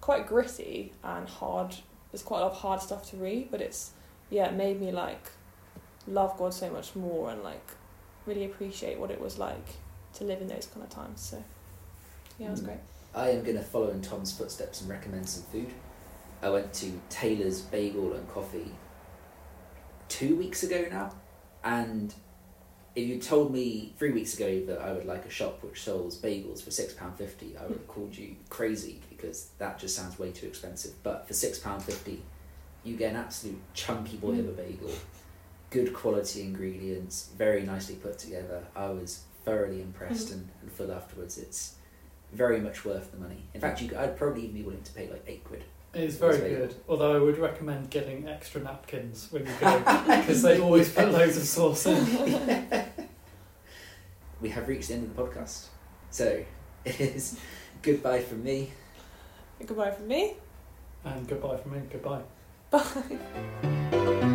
Quite 0.00 0.26
gritty 0.28 0.92
and 1.02 1.28
hard. 1.28 1.74
There's 2.12 2.22
quite 2.22 2.38
a 2.40 2.42
lot 2.44 2.52
of 2.52 2.58
hard 2.58 2.80
stuff 2.80 3.10
to 3.10 3.16
read, 3.16 3.50
but 3.50 3.60
it's 3.60 3.90
yeah, 4.30 4.46
it 4.46 4.54
made 4.54 4.80
me 4.80 4.92
like 4.92 5.30
love 6.06 6.36
God 6.38 6.54
so 6.54 6.70
much 6.70 6.94
more 6.96 7.30
and 7.30 7.42
like 7.42 7.66
really 8.24 8.44
appreciate 8.44 8.98
what 8.98 9.10
it 9.10 9.20
was 9.20 9.38
like 9.38 9.66
to 10.14 10.24
live 10.24 10.40
in 10.40 10.46
those 10.48 10.66
kind 10.72 10.84
of 10.84 10.90
times. 10.90 11.20
So 11.20 11.42
yeah, 12.38 12.46
it 12.46 12.50
was 12.50 12.60
Mm. 12.62 12.66
great. 12.66 12.78
I 13.14 13.30
am 13.30 13.42
going 13.42 13.56
to 13.56 13.62
follow 13.62 13.90
in 13.90 14.00
Tom's 14.00 14.32
footsteps 14.32 14.80
and 14.80 14.88
recommend 14.90 15.28
some 15.28 15.42
food. 15.44 15.72
I 16.42 16.50
went 16.50 16.72
to 16.74 17.00
Taylor's 17.10 17.60
Bagel 17.62 18.12
and 18.14 18.28
Coffee 18.28 18.70
two 20.08 20.36
weeks 20.36 20.62
ago 20.62 20.86
now, 20.90 21.12
and 21.64 22.14
if 22.94 23.06
you 23.06 23.18
told 23.18 23.52
me 23.52 23.92
three 23.98 24.12
weeks 24.12 24.34
ago 24.34 24.64
that 24.66 24.80
I 24.80 24.92
would 24.92 25.04
like 25.06 25.24
a 25.26 25.30
shop 25.30 25.62
which 25.62 25.82
sells 25.82 26.16
bagels 26.18 26.62
for 26.62 26.70
six 26.70 26.92
pound 26.94 27.16
fifty, 27.16 27.56
I 27.56 27.62
would 27.62 27.72
have 27.78 27.88
called 27.88 28.16
you 28.16 28.36
crazy 28.48 29.00
because 29.08 29.50
that 29.58 29.78
just 29.78 29.96
sounds 29.96 30.18
way 30.18 30.30
too 30.30 30.46
expensive. 30.46 30.94
But 31.02 31.26
for 31.26 31.34
six 31.34 31.58
pound 31.58 31.82
fifty, 31.82 32.22
you 32.84 32.96
get 32.96 33.10
an 33.10 33.16
absolute 33.16 33.60
chunky 33.74 34.16
boy 34.16 34.38
of 34.38 34.48
a 34.48 34.52
bagel, 34.52 34.90
good 35.70 35.92
quality 35.92 36.42
ingredients, 36.42 37.30
very 37.36 37.62
nicely 37.62 37.96
put 37.96 38.18
together. 38.18 38.64
I 38.76 38.88
was 38.90 39.22
thoroughly 39.44 39.80
impressed 39.82 40.28
Mhm. 40.28 40.32
and, 40.34 40.48
and 40.62 40.72
full 40.72 40.92
afterwards. 40.92 41.36
It's 41.38 41.74
very 42.32 42.60
much 42.60 42.84
worth 42.84 43.10
the 43.10 43.18
money. 43.18 43.44
In 43.54 43.60
fact, 43.60 43.80
you, 43.82 43.90
I'd 43.98 44.16
probably 44.16 44.42
even 44.42 44.54
be 44.54 44.62
willing 44.62 44.82
to 44.82 44.92
pay 44.92 45.08
like 45.10 45.24
eight 45.26 45.44
quid. 45.44 45.64
It's 45.94 46.16
very 46.16 46.36
It's 46.36 46.74
good, 46.74 46.74
although 46.88 47.16
I 47.16 47.18
would 47.18 47.38
recommend 47.38 47.90
getting 47.90 48.28
extra 48.28 48.60
napkins 48.60 49.28
when 49.30 49.46
you 49.46 49.52
go 49.58 49.78
because 50.06 50.42
they 50.42 50.60
always 50.60 50.92
put 50.92 51.10
loads 51.10 51.36
of 51.36 51.44
sauce 51.44 51.86
in. 51.86 52.64
We 54.40 54.50
have 54.50 54.68
reached 54.68 54.88
the 54.88 54.94
end 54.94 55.04
of 55.04 55.16
the 55.16 55.22
podcast. 55.22 55.66
So 56.10 56.44
it 56.84 57.00
is 57.00 57.40
goodbye 57.82 58.20
from 58.20 58.44
me. 58.44 58.70
Goodbye 59.66 59.90
from 59.90 60.06
me. 60.06 60.34
And 61.04 61.26
goodbye 61.26 61.56
from 61.56 61.72
me. 61.72 61.80
Goodbye. 61.90 62.22
Bye. 62.70 64.34